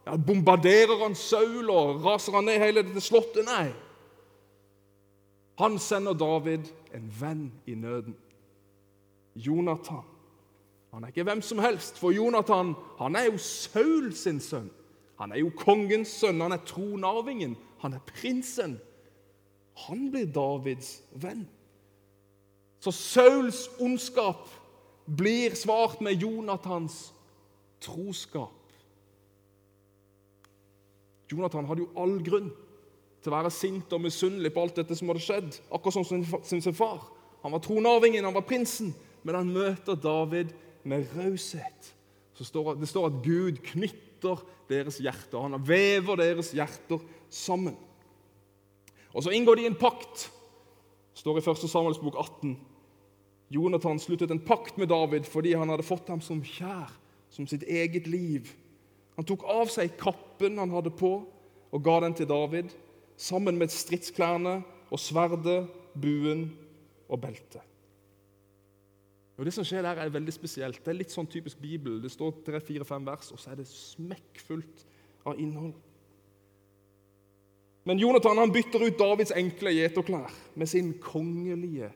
Ja, 0.05 0.15
bombarderer 0.21 1.01
han 1.01 1.17
Saul 1.17 1.71
og 1.73 2.03
raser 2.05 2.35
han 2.37 2.45
ned 2.45 2.61
hele 2.61 2.83
dette 2.85 3.01
slottet? 3.01 3.41
Nei. 3.47 3.71
Han 5.57 5.79
sender 5.81 6.13
David 6.13 6.69
en 6.93 7.07
venn 7.19 7.47
i 7.65 7.73
nøden. 7.79 8.13
Jonathan. 9.35 10.03
Han 10.93 11.03
er 11.03 11.11
ikke 11.11 11.25
hvem 11.27 11.41
som 11.43 11.59
helst, 11.59 11.97
for 11.99 12.13
Jonathan 12.15 12.75
han 12.99 13.15
er 13.15 13.31
jo 13.31 13.39
Saul 13.41 14.13
sin 14.15 14.39
sønn. 14.39 14.69
Han 15.19 15.31
er 15.31 15.41
jo 15.41 15.49
kongens 15.57 16.11
sønn, 16.21 16.43
han 16.43 16.53
er 16.53 16.61
tronarvingen, 16.67 17.55
han 17.81 17.97
er 17.97 18.03
prinsen. 18.07 18.77
Han 19.87 20.09
blir 20.11 20.29
Davids 20.31 21.01
venn. 21.15 21.47
Så 22.79 22.91
Sauls 22.91 23.65
ondskap 23.81 24.45
blir 25.05 25.55
svart 25.55 26.01
med 26.01 26.21
Jonathans 26.21 27.13
troskap. 27.81 28.51
Jonathan 31.31 31.65
hadde 31.65 31.85
jo 31.85 31.91
all 31.97 32.19
grunn 32.23 32.51
til 33.21 33.33
å 33.33 33.37
være 33.39 33.53
sint 33.53 33.93
og 33.95 34.03
misunnelig 34.03 34.51
på 34.53 34.61
alt 34.61 34.77
dette 34.77 34.97
som 34.97 35.09
hadde 35.09 35.23
skjedd, 35.25 35.57
akkurat 35.73 35.97
sånn 35.97 36.25
som 36.25 36.61
sin 36.61 36.77
far. 36.77 37.07
Han 37.41 37.53
var 37.53 37.63
tronarvingen, 37.65 38.25
han 38.25 38.35
var 38.35 38.45
prinsen, 38.45 38.93
men 39.25 39.37
han 39.37 39.53
møter 39.53 39.97
David 39.97 40.53
med 40.85 41.09
raushet. 41.17 41.91
Det 42.37 42.45
står 42.45 43.07
at 43.07 43.19
Gud 43.25 43.61
knytter 43.65 44.41
deres 44.69 44.99
hjerter. 45.01 45.41
Han 45.41 45.61
vever 45.65 46.19
deres 46.19 46.51
hjerter 46.53 47.01
sammen. 47.29 47.77
Og 49.15 49.23
Så 49.23 49.31
inngår 49.31 49.55
de 49.55 49.67
en 49.69 49.77
pakt. 49.79 50.29
Står 51.15 51.39
i 51.39 51.43
1. 51.45 51.69
Samuels 51.69 52.01
bok 52.01 52.17
18. 52.19 52.57
Jonathan 53.53 53.99
sluttet 54.01 54.31
en 54.33 54.41
pakt 54.41 54.77
med 54.81 54.89
David 54.89 55.27
fordi 55.29 55.53
han 55.53 55.69
hadde 55.69 55.85
fått 55.85 56.09
ham 56.09 56.21
som 56.23 56.41
kjær, 56.43 56.89
som 57.29 57.47
sitt 57.47 57.63
eget 57.63 58.07
liv. 58.09 58.49
Han 59.15 59.27
tok 59.27 59.45
av 59.47 59.69
seg 59.71 59.95
kappen 59.99 60.59
han 60.59 60.73
hadde 60.73 60.91
på, 60.95 61.13
og 61.71 61.83
ga 61.83 61.99
den 62.03 62.15
til 62.17 62.27
David, 62.29 62.73
sammen 63.17 63.57
med 63.59 63.71
stridsklærne 63.71 64.59
og 64.91 65.01
sverdet, 65.01 65.65
buen 65.95 66.49
og 67.07 67.21
beltet. 67.23 67.63
Og 69.35 69.43
Det 69.45 69.51
som 69.51 69.65
skjer 69.67 69.83
der, 69.83 69.99
er 69.99 70.11
veldig 70.11 70.31
spesielt. 70.31 70.79
Det 70.79 70.93
er 70.93 71.01
litt 71.01 71.11
sånn 71.11 71.27
typisk 71.27 71.59
Bibel. 71.59 71.99
Det 71.99 72.11
står 72.11 72.37
tre-fire-fem 72.45 73.03
vers, 73.07 73.33
og 73.35 73.39
så 73.39 73.51
er 73.51 73.59
det 73.59 73.67
smekkfullt 73.67 74.85
av 75.27 75.39
innhold. 75.39 75.73
Men 77.85 77.99
Jonathan 77.99 78.39
han 78.39 78.53
bytter 78.55 78.87
ut 78.87 78.97
Davids 78.97 79.35
enkle 79.35 79.75
gjeterklær 79.75 80.31
med 80.55 80.71
sin 80.71 80.93
kongelige 81.03 81.91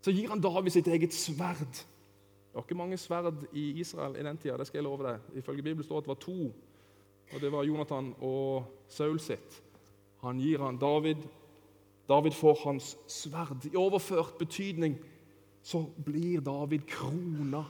Så 0.00 0.14
gir 0.14 0.28
han 0.30 0.40
David 0.40 0.72
sitt 0.74 0.88
eget 0.88 1.14
sverd. 1.14 1.72
Det 2.48 2.54
var 2.54 2.64
ikke 2.64 2.78
mange 2.78 2.98
sverd 2.98 3.44
i 3.52 3.70
Israel 3.80 4.16
i 4.16 4.24
den 4.24 4.38
tida. 4.38 4.56
det 4.56 4.66
skal 4.66 4.78
jeg 4.78 4.84
love 4.84 5.06
deg. 5.06 5.20
Ifølge 5.34 5.62
Bibelen 5.62 5.84
står 5.84 5.98
at 5.98 6.04
det 6.04 6.14
var 6.14 6.22
to. 6.22 6.52
Og 7.34 7.40
Det 7.40 7.52
var 7.52 7.64
Jonathan 7.64 8.14
og 8.20 8.64
Saul 8.88 9.20
sitt. 9.20 9.62
Han 10.22 10.38
gir 10.40 10.58
han 10.64 10.78
David. 10.78 11.16
David 12.08 12.32
får 12.32 12.60
hans 12.64 12.96
sverd. 13.06 13.66
I 13.72 13.76
overført 13.76 14.38
betydning 14.38 14.96
så 15.62 15.84
blir 16.04 16.40
David 16.40 16.86
krona 16.88 17.64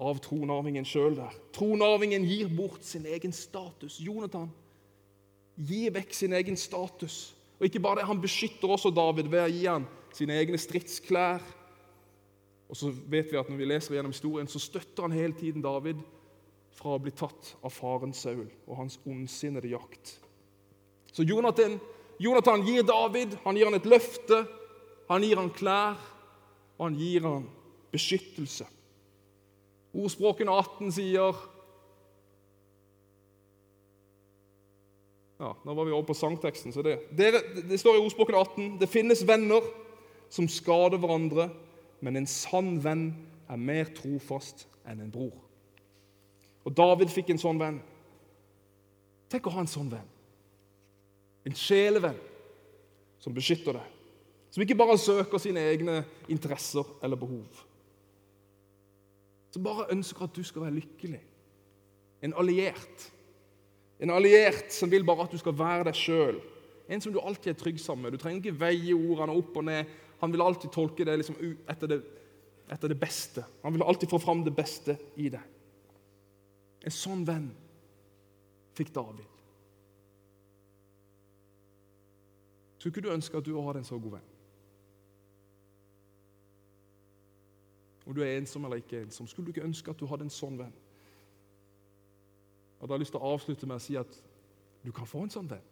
av 0.00 0.18
tronarvingen 0.24 0.86
sjøl 0.88 1.18
der. 1.18 1.34
Tronarvingen 1.52 2.24
gir 2.24 2.48
bort 2.48 2.84
sin 2.84 3.04
egen 3.06 3.32
status. 3.32 3.98
Jonathan 4.00 4.48
gir 5.60 5.92
vekk 5.92 6.14
sin 6.16 6.32
egen 6.32 6.56
status. 6.56 7.34
Og 7.58 7.68
ikke 7.68 7.80
bare 7.80 8.00
det, 8.00 8.06
Han 8.08 8.20
beskytter 8.20 8.68
også 8.68 8.90
David 8.90 9.28
ved 9.28 9.44
å 9.44 9.52
gi 9.52 9.66
han 9.66 9.86
sine 10.16 10.36
egne 10.40 10.58
stridsklær. 10.58 11.42
Og 12.70 12.78
så 12.78 12.92
vet 13.10 13.32
vi 13.32 13.38
at 13.38 13.48
Når 13.50 13.58
vi 13.58 13.68
leser 13.68 13.94
gjennom 13.94 14.14
historien, 14.14 14.48
så 14.48 14.58
støtter 14.62 15.02
han 15.02 15.12
hele 15.12 15.34
tiden 15.34 15.62
David 15.62 15.98
fra 16.70 16.94
å 16.94 17.02
bli 17.02 17.12
tatt 17.12 17.54
av 17.66 17.72
faren 17.74 18.12
Saul 18.16 18.46
og 18.66 18.76
hans 18.78 19.00
ondsinnede 19.04 19.72
jakt. 19.72 20.14
Så 21.12 21.26
Jonathan, 21.26 21.80
Jonathan 22.22 22.62
gir 22.64 22.86
David 22.86 23.34
han 23.44 23.58
gir 23.58 23.68
han 23.68 23.76
et 23.76 23.88
løfte, 23.90 24.44
han 25.10 25.24
gir 25.26 25.40
han 25.40 25.50
klær, 25.50 25.98
og 26.78 26.86
han 26.86 26.98
gir 26.98 27.26
han 27.26 27.48
beskyttelse. 27.92 28.68
Ordspråkene 29.90 30.54
18 30.54 30.92
sier 30.94 31.46
Ja, 35.40 35.54
Nå 35.64 35.72
var 35.72 35.86
vi 35.88 35.92
over 35.92 36.04
på 36.04 36.14
sangteksten. 36.14 36.72
så 36.72 36.82
det, 36.82 36.98
Dere, 37.16 37.40
det 37.68 37.80
står 37.80 37.96
i 37.96 38.02
Ordspråkene 38.04 38.38
18 38.38 38.74
det 38.80 38.88
finnes 38.92 39.26
venner 39.26 39.64
som 40.30 40.48
skader 40.48 41.00
hverandre, 41.00 41.48
men 42.00 42.16
en 42.16 42.28
sann 42.30 42.76
venn 42.82 43.10
er 43.50 43.60
mer 43.60 43.90
trofast 43.96 44.66
enn 44.88 45.02
en 45.02 45.12
bror. 45.12 45.36
Og 46.64 46.74
David 46.76 47.10
fikk 47.12 47.32
en 47.32 47.40
sånn 47.40 47.60
venn. 47.60 47.80
Tenk 49.30 49.46
å 49.46 49.54
ha 49.54 49.62
en 49.64 49.70
sånn 49.70 49.90
venn. 49.92 50.06
En 51.46 51.56
sjelevenn 51.56 52.18
som 53.20 53.34
beskytter 53.34 53.78
deg. 53.78 53.96
Som 54.50 54.64
ikke 54.64 54.78
bare 54.78 54.98
søker 54.98 55.40
sine 55.40 55.62
egne 55.70 56.00
interesser 56.32 56.86
eller 57.04 57.18
behov. 57.18 57.62
Som 59.54 59.64
bare 59.66 59.88
ønsker 59.94 60.26
at 60.26 60.34
du 60.34 60.42
skal 60.46 60.66
være 60.66 60.78
lykkelig. 60.80 61.20
En 62.26 62.34
alliert. 62.38 63.06
En 64.02 64.12
alliert 64.14 64.72
som 64.74 64.90
vil 64.90 65.06
bare 65.06 65.26
at 65.26 65.34
du 65.34 65.38
skal 65.40 65.56
være 65.56 65.86
deg 65.88 65.98
sjøl. 65.98 66.40
En 66.90 67.02
som 67.02 67.14
du 67.14 67.20
alltid 67.22 67.52
er 67.52 67.58
trygg 67.60 67.78
sammen 67.80 68.08
med. 68.08 68.16
Du 68.16 68.22
trenger 68.22 68.42
ikke 68.42 68.60
veie 68.64 68.96
ordene 68.96 69.36
opp 69.38 69.58
og 69.60 69.66
ned. 69.68 69.90
Han 70.20 70.32
vil 70.32 70.42
alltid 70.44 70.72
tolke 70.72 71.04
det 71.04 71.16
liksom 71.16 71.36
etter, 71.68 71.88
det 71.88 72.00
etter 72.70 72.92
det 72.92 73.00
beste. 73.00 73.44
Han 73.62 73.72
vil 73.72 73.82
alltid 73.82 74.08
få 74.08 74.18
fram 74.18 74.44
det 74.44 74.54
beste 74.54 74.96
i 75.16 75.28
det. 75.32 75.42
En 76.84 76.94
sånn 76.94 77.24
venn 77.28 77.50
fikk 78.78 78.92
David. 78.94 79.26
Skulle 82.78 82.94
ikke 82.94 83.04
du 83.08 83.12
ønske 83.12 83.36
at 83.36 83.44
du 83.44 83.56
hadde 83.60 83.82
en 83.82 83.88
så 83.88 83.98
god 84.00 84.14
venn? 84.16 84.28
Om 88.06 88.14
du 88.16 88.22
er 88.24 88.38
ensom 88.38 88.64
eller 88.64 88.80
ikke 88.80 89.02
ensom, 89.02 89.28
skulle 89.28 89.50
du 89.50 89.52
ikke 89.52 89.66
ønske 89.66 89.92
at 89.92 90.00
du 90.00 90.06
hadde 90.08 90.24
en 90.26 90.32
sånn 90.32 90.56
venn? 90.58 90.72
Og 92.80 92.86
da 92.86 92.94
har 92.94 92.96
jeg 92.96 93.04
lyst 93.04 93.12
til 93.12 93.20
å 93.20 93.32
avslutte 93.34 93.68
med 93.68 93.76
å 93.76 93.84
si 93.84 93.98
at 94.00 94.14
du 94.80 94.88
kan 94.96 95.08
få 95.08 95.26
en 95.26 95.34
sånn 95.34 95.50
venn. 95.50 95.66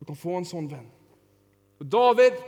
Du 0.00 0.06
kan 0.08 0.18
få 0.18 0.34
en 0.40 0.48
sånn 0.48 0.66
venn. 0.70 0.88
David 1.78 2.38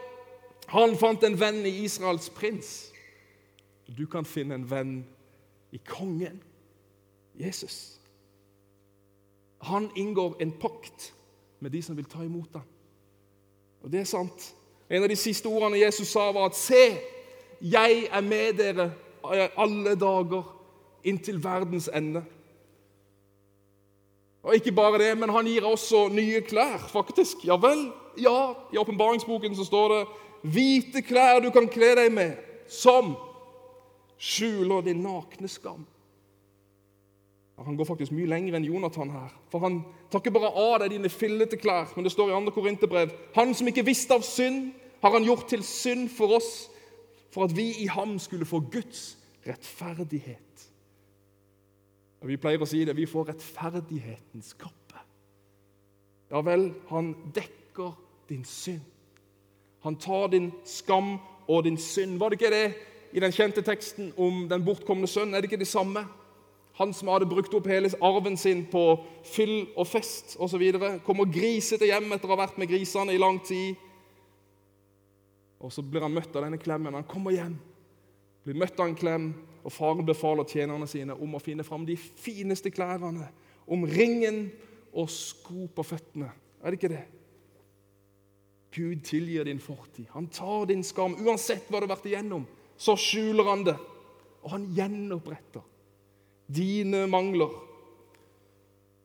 han 0.71 0.97
fant 0.99 1.25
en 1.27 1.39
venn 1.39 1.65
i 1.67 1.73
Israels 1.85 2.29
prins. 2.35 2.91
Du 3.87 4.07
kan 4.11 4.27
finne 4.27 4.55
en 4.55 4.67
venn 4.71 4.93
i 5.75 5.81
kongen, 5.87 6.39
Jesus. 7.39 7.99
Han 9.67 9.91
inngår 9.99 10.37
en 10.43 10.53
pakt 10.53 11.13
med 11.61 11.75
de 11.75 11.83
som 11.83 11.97
vil 11.99 12.09
ta 12.09 12.23
imot 12.25 12.55
ham. 12.55 12.67
Og 13.83 13.93
det 13.93 14.03
er 14.03 14.09
sant. 14.09 14.51
En 14.91 15.03
av 15.03 15.11
de 15.11 15.19
siste 15.19 15.49
ordene 15.49 15.81
Jesus 15.81 16.11
sa, 16.11 16.31
var 16.33 16.51
at 16.51 16.59
Se, 16.59 16.85
jeg 17.61 18.07
er 18.11 18.25
med 18.25 18.59
dere 18.59 18.91
alle 19.61 19.95
dager 19.99 20.47
inntil 21.07 21.41
verdens 21.43 21.89
ende. 21.93 22.23
Og 24.43 24.57
ikke 24.57 24.73
bare 24.73 24.99
det, 25.03 25.13
men 25.21 25.33
han 25.35 25.49
gir 25.49 25.67
også 25.69 26.07
nye 26.15 26.41
klær, 26.47 26.81
faktisk. 26.89 27.45
Ja 27.45 27.59
vel? 27.61 27.91
Ja, 28.21 28.55
i 28.73 28.79
åpenbaringsboken 28.79 29.57
så 29.57 29.65
står 29.67 29.95
det 29.95 30.03
hvite 30.55 31.03
klær 31.05 31.41
du 31.43 31.51
kan 31.55 31.69
kle 31.69 31.95
deg 31.99 32.13
med, 32.15 32.37
som 32.71 33.15
skjuler 34.21 34.85
din 34.87 35.03
nakne 35.05 35.49
skam. 35.49 35.87
Han 37.61 37.77
går 37.77 37.85
faktisk 37.85 38.13
mye 38.17 38.29
lenger 38.29 38.57
enn 38.57 38.65
Jonathan 38.65 39.11
her. 39.13 39.33
For 39.53 39.61
han 39.61 39.83
tar 40.09 40.23
ikke 40.23 40.33
bare 40.33 40.53
av 40.57 40.79
deg 40.81 40.95
dine 40.95 41.11
fillete 41.13 41.59
klær, 41.61 41.91
men 41.93 42.07
det 42.07 42.13
står 42.15 42.31
i 42.31 42.37
2. 42.47 42.55
Korinterbrev 42.57 43.13
Han 43.37 43.53
som 43.55 43.69
ikke 43.69 43.85
visste 43.85 44.17
av 44.17 44.25
synd, 44.25 44.71
har 45.03 45.13
han 45.13 45.25
gjort 45.25 45.47
til 45.49 45.65
synd 45.65 46.09
for 46.13 46.37
oss, 46.37 46.71
for 47.33 47.45
at 47.45 47.57
vi 47.57 47.71
i 47.85 47.87
ham 47.89 48.19
skulle 48.19 48.49
få 48.49 48.63
Guds 48.73 49.19
rettferdighet. 49.47 50.67
Og 52.21 52.29
Vi 52.29 52.37
pleier 52.37 52.61
å 52.61 52.69
si 52.69 52.83
det 52.85 52.97
vi 52.97 53.09
får 53.09 53.31
rettferdighetens 53.31 54.53
kappe. 54.61 55.05
Ja 56.31 56.43
vel, 56.47 56.71
han 56.91 57.15
dekker 57.35 57.95
din 58.31 58.45
synd. 58.47 58.87
Han 59.85 59.97
tar 59.97 60.31
din 60.33 60.51
skam 60.65 61.19
og 61.49 61.65
din 61.65 61.77
synd. 61.77 62.19
Var 62.19 62.31
det 62.31 62.41
ikke 62.41 62.55
det 62.55 62.73
i 63.13 63.21
den 63.21 63.33
kjente 63.35 63.63
teksten 63.67 64.13
om 64.17 64.47
den 64.49 64.65
bortkomne 64.65 65.09
sønnen? 65.11 65.35
Er 65.35 65.43
det 65.43 65.51
ikke 65.51 65.61
det 65.61 65.71
samme? 65.71 66.05
Han 66.79 66.93
som 66.97 67.11
hadde 67.13 67.29
brukt 67.29 67.55
opp 67.57 67.67
hele 67.69 67.91
arven 68.01 68.37
sin 68.41 68.63
på 68.71 68.85
fyll 69.27 69.67
og 69.77 69.89
fest 69.91 70.37
osv. 70.41 70.63
Kommer 71.05 71.29
grisete 71.29 71.89
hjem 71.89 72.13
etter 72.15 72.31
å 72.31 72.37
ha 72.37 72.45
vært 72.45 72.61
med 72.61 72.71
grisene 72.71 73.13
i 73.13 73.21
lang 73.21 73.41
tid. 73.45 73.77
Og 75.61 75.73
Så 75.73 75.83
blir 75.85 76.07
han 76.07 76.15
møtt 76.15 76.33
av 76.37 76.47
denne 76.47 76.61
klemmen. 76.61 76.97
Han 76.97 77.09
kommer 77.09 77.37
hjem, 77.37 77.59
blir 78.45 78.57
møtt 78.57 78.81
av 78.81 78.89
en 78.89 78.97
klem, 78.97 79.31
og 79.61 79.75
faren 79.75 80.07
befaler 80.09 80.49
tjenerne 80.49 80.89
sine 80.89 81.13
om 81.13 81.37
å 81.37 81.43
finne 81.43 81.67
fram 81.67 81.85
de 81.85 81.99
fineste 82.01 82.73
klærne, 82.73 83.29
om 83.69 83.85
ringen 83.85 84.47
og 84.97 85.11
sko 85.13 85.67
på 85.75 85.85
føttene. 85.85 86.31
Er 86.65 86.73
det 86.73 86.81
ikke 86.81 86.95
det? 86.95 87.05
Gud 88.75 89.03
tilgir 89.05 89.45
din 89.45 89.61
fortid. 89.61 90.07
Han 90.11 90.29
tar 90.31 90.67
din 90.67 90.85
skam. 90.85 91.17
Uansett 91.27 91.67
hva 91.69 91.81
du 91.81 91.89
har 91.89 91.97
vært 91.97 92.07
igjennom, 92.07 92.47
så 92.79 92.95
skjuler 92.99 93.49
han 93.51 93.65
det. 93.67 93.77
Og 94.45 94.55
han 94.55 94.69
gjenoppretter 94.77 95.65
dine 96.51 97.05
mangler. 97.11 97.51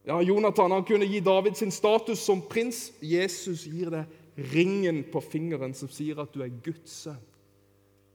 Ja, 0.06 0.20
Jonathan 0.22 0.72
han 0.72 0.86
kunne 0.86 1.08
gi 1.10 1.20
David 1.20 1.58
sin 1.58 1.74
status 1.74 2.22
som 2.22 2.44
prins. 2.46 2.92
Jesus 3.02 3.66
gir 3.66 3.90
deg 3.94 4.46
ringen 4.54 5.04
på 5.12 5.22
fingeren 5.24 5.74
som 5.74 5.90
sier 5.90 6.20
at 6.22 6.34
du 6.34 6.44
er 6.46 6.54
Guds 6.66 6.94
sønn. 7.06 7.22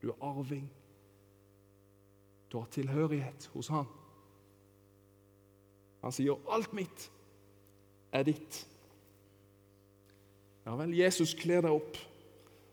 Du 0.00 0.12
er 0.12 0.22
arving. 0.24 0.68
Du 2.50 2.58
har 2.58 2.70
tilhørighet 2.72 3.50
hos 3.54 3.68
han. 3.68 3.86
Han 6.00 6.12
sier 6.12 6.38
'alt 6.48 6.72
mitt 6.72 7.10
er 8.12 8.22
ditt'. 8.22 8.66
Ja 10.66 10.76
vel, 10.76 10.94
Jesus 10.94 11.34
kler 11.34 11.64
deg 11.64 11.74
opp. 11.74 11.98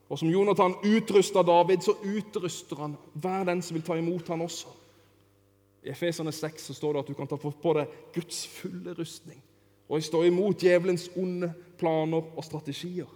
Og 0.08 0.19
som 0.19 0.30
Jonathan 0.32 0.76
utrusta 0.88 1.43
David, 1.43 1.84
så 1.84 1.97
utruster 2.04 2.80
han 2.80 2.95
hver 3.13 3.47
den 3.47 3.62
som 3.62 3.76
vil 3.76 3.86
ta 3.88 3.97
imot 4.00 4.28
han 4.32 4.43
også. 4.45 4.71
I 5.84 5.91
Efesene 5.91 6.32
6 6.32 6.69
så 6.69 6.76
står 6.76 6.93
det 6.93 7.04
at 7.04 7.12
du 7.12 7.15
kan 7.15 7.28
ta 7.28 7.38
på 7.39 7.73
deg 7.76 7.91
Guds 8.15 8.45
fulle 8.47 8.95
rustning 8.97 9.39
og 9.88 10.04
stå 10.04 10.26
imot 10.28 10.60
djevelens 10.60 11.06
onde 11.15 11.47
planer 11.80 12.26
og 12.36 12.43
strategier. 12.43 13.08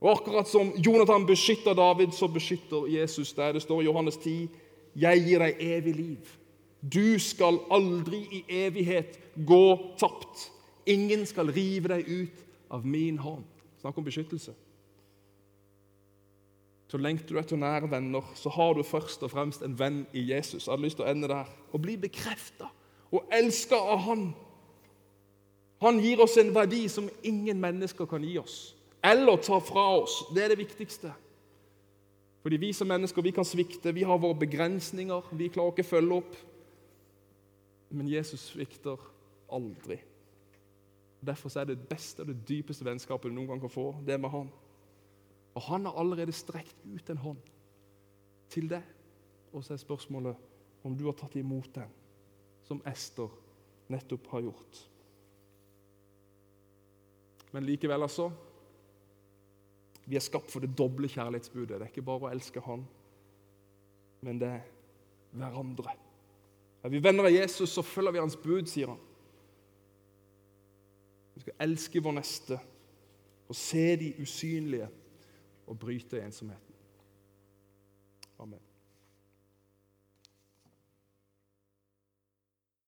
Og 0.00 0.10
Akkurat 0.12 0.48
som 0.48 0.72
Jonathan 0.80 1.26
beskytter 1.26 1.74
David, 1.76 2.14
så 2.16 2.28
beskytter 2.28 2.88
Jesus 2.88 3.32
deg. 3.36 3.54
Det 3.54 3.62
står 3.64 3.82
i 3.82 3.84
Johannes 3.88 4.16
10.: 4.16 4.48
Jeg 4.96 5.22
gir 5.24 5.44
deg 5.44 5.60
evig 5.60 5.94
liv. 5.96 6.32
Du 6.80 7.18
skal 7.18 7.58
aldri 7.70 8.22
i 8.32 8.44
evighet 8.48 9.18
gå 9.46 9.78
tapt. 9.98 10.50
Ingen 10.86 11.26
skal 11.26 11.50
rive 11.50 11.88
deg 11.88 12.08
ut 12.08 12.45
av 12.70 12.86
min 12.86 13.18
hånd. 13.18 13.44
Snakk 13.80 13.98
om 13.98 14.06
beskyttelse. 14.06 14.54
Så 16.86 16.98
lengter 17.02 17.34
du 17.34 17.40
etter 17.40 17.58
nære 17.58 17.90
venner, 17.90 18.24
så 18.38 18.50
har 18.54 18.74
du 18.74 18.82
først 18.86 19.24
og 19.26 19.32
fremst 19.32 19.64
en 19.66 19.74
venn 19.78 20.04
i 20.14 20.22
Jesus. 20.30 20.66
Jeg 20.66 20.72
hadde 20.72 20.86
lyst 20.86 21.00
til 21.00 21.06
å 21.06 21.10
ende 21.10 21.30
der. 21.30 21.50
Og 21.74 21.82
bli 21.82 21.96
bekrefta 21.98 22.70
og 23.14 23.26
elska 23.32 23.78
av 23.78 24.02
Han. 24.06 24.26
Han 25.82 26.00
gir 26.00 26.22
oss 26.24 26.36
en 26.40 26.54
verdi 26.54 26.86
som 26.88 27.10
ingen 27.22 27.60
mennesker 27.60 28.08
kan 28.08 28.24
gi 28.24 28.38
oss 28.40 28.76
eller 29.06 29.36
ta 29.36 29.60
fra 29.60 29.84
oss. 30.00 30.24
Det 30.34 30.44
er 30.44 30.48
det 30.54 30.58
viktigste. 30.58 31.12
Fordi 32.42 32.58
vi 32.62 32.72
som 32.72 32.88
mennesker 32.88 33.22
vi 33.22 33.30
kan 33.34 33.44
svikte, 33.46 33.94
vi 33.94 34.06
har 34.06 34.18
våre 34.18 34.38
begrensninger, 34.38 35.30
vi 35.32 35.50
klarer 35.52 35.74
ikke 35.74 35.86
å 35.86 35.90
følge 35.90 36.18
opp. 36.20 36.36
Men 37.90 38.08
Jesus 38.10 38.48
svikter 38.50 38.98
aldri. 39.52 40.00
Derfor 41.26 41.52
er 41.58 41.68
det 41.68 41.80
beste 41.88 42.22
og 42.22 42.30
det 42.30 42.38
dypeste 42.48 42.86
vennskapet 42.86 43.30
du 43.30 43.34
noen 43.34 43.50
gang 43.50 43.62
kan 43.64 43.72
få, 43.72 43.90
det 44.06 44.18
med 44.20 44.30
Han. 44.30 44.50
Og 45.56 45.62
han 45.70 45.86
har 45.88 45.98
allerede 45.98 46.34
strekt 46.36 46.84
ut 46.84 47.10
en 47.10 47.22
hånd 47.22 47.40
til 48.52 48.68
deg. 48.70 48.84
Og 49.52 49.64
så 49.64 49.74
er 49.74 49.80
spørsmålet 49.80 50.36
om 50.84 50.94
du 50.96 51.06
har 51.08 51.16
tatt 51.18 51.36
imot 51.40 51.72
den, 51.74 51.88
som 52.66 52.82
Ester 52.86 53.32
nettopp 53.90 54.28
har 54.34 54.44
gjort. 54.46 54.82
Men 57.54 57.64
likevel, 57.64 58.02
altså 58.02 58.30
Vi 60.06 60.14
er 60.14 60.22
skapt 60.22 60.52
for 60.52 60.62
det 60.62 60.76
doble 60.78 61.08
kjærlighetsbudet. 61.10 61.80
Det 61.80 61.82
er 61.82 61.90
ikke 61.90 62.04
bare 62.06 62.28
å 62.28 62.30
elske 62.30 62.60
Han, 62.62 62.84
men 64.22 64.38
det 64.38 64.46
er 64.46 64.68
hverandre. 65.34 65.96
Er 66.84 66.92
vi 66.92 67.00
venner 67.02 67.26
av 67.26 67.34
Jesus, 67.34 67.72
så 67.74 67.82
følger 67.82 68.14
vi 68.14 68.20
hans 68.22 68.36
bud, 68.38 68.68
sier 68.70 68.92
han. 68.92 69.00
Vi 71.36 71.44
skal 71.44 71.58
elske 71.60 72.00
vår 72.02 72.16
neste 72.16 72.58
og 73.46 73.56
se 73.56 73.84
de 74.00 74.14
usynlige 74.22 74.88
og 75.66 75.78
bryte 75.78 76.22
ensomheten. 76.22 76.74
Amen. 78.38 78.65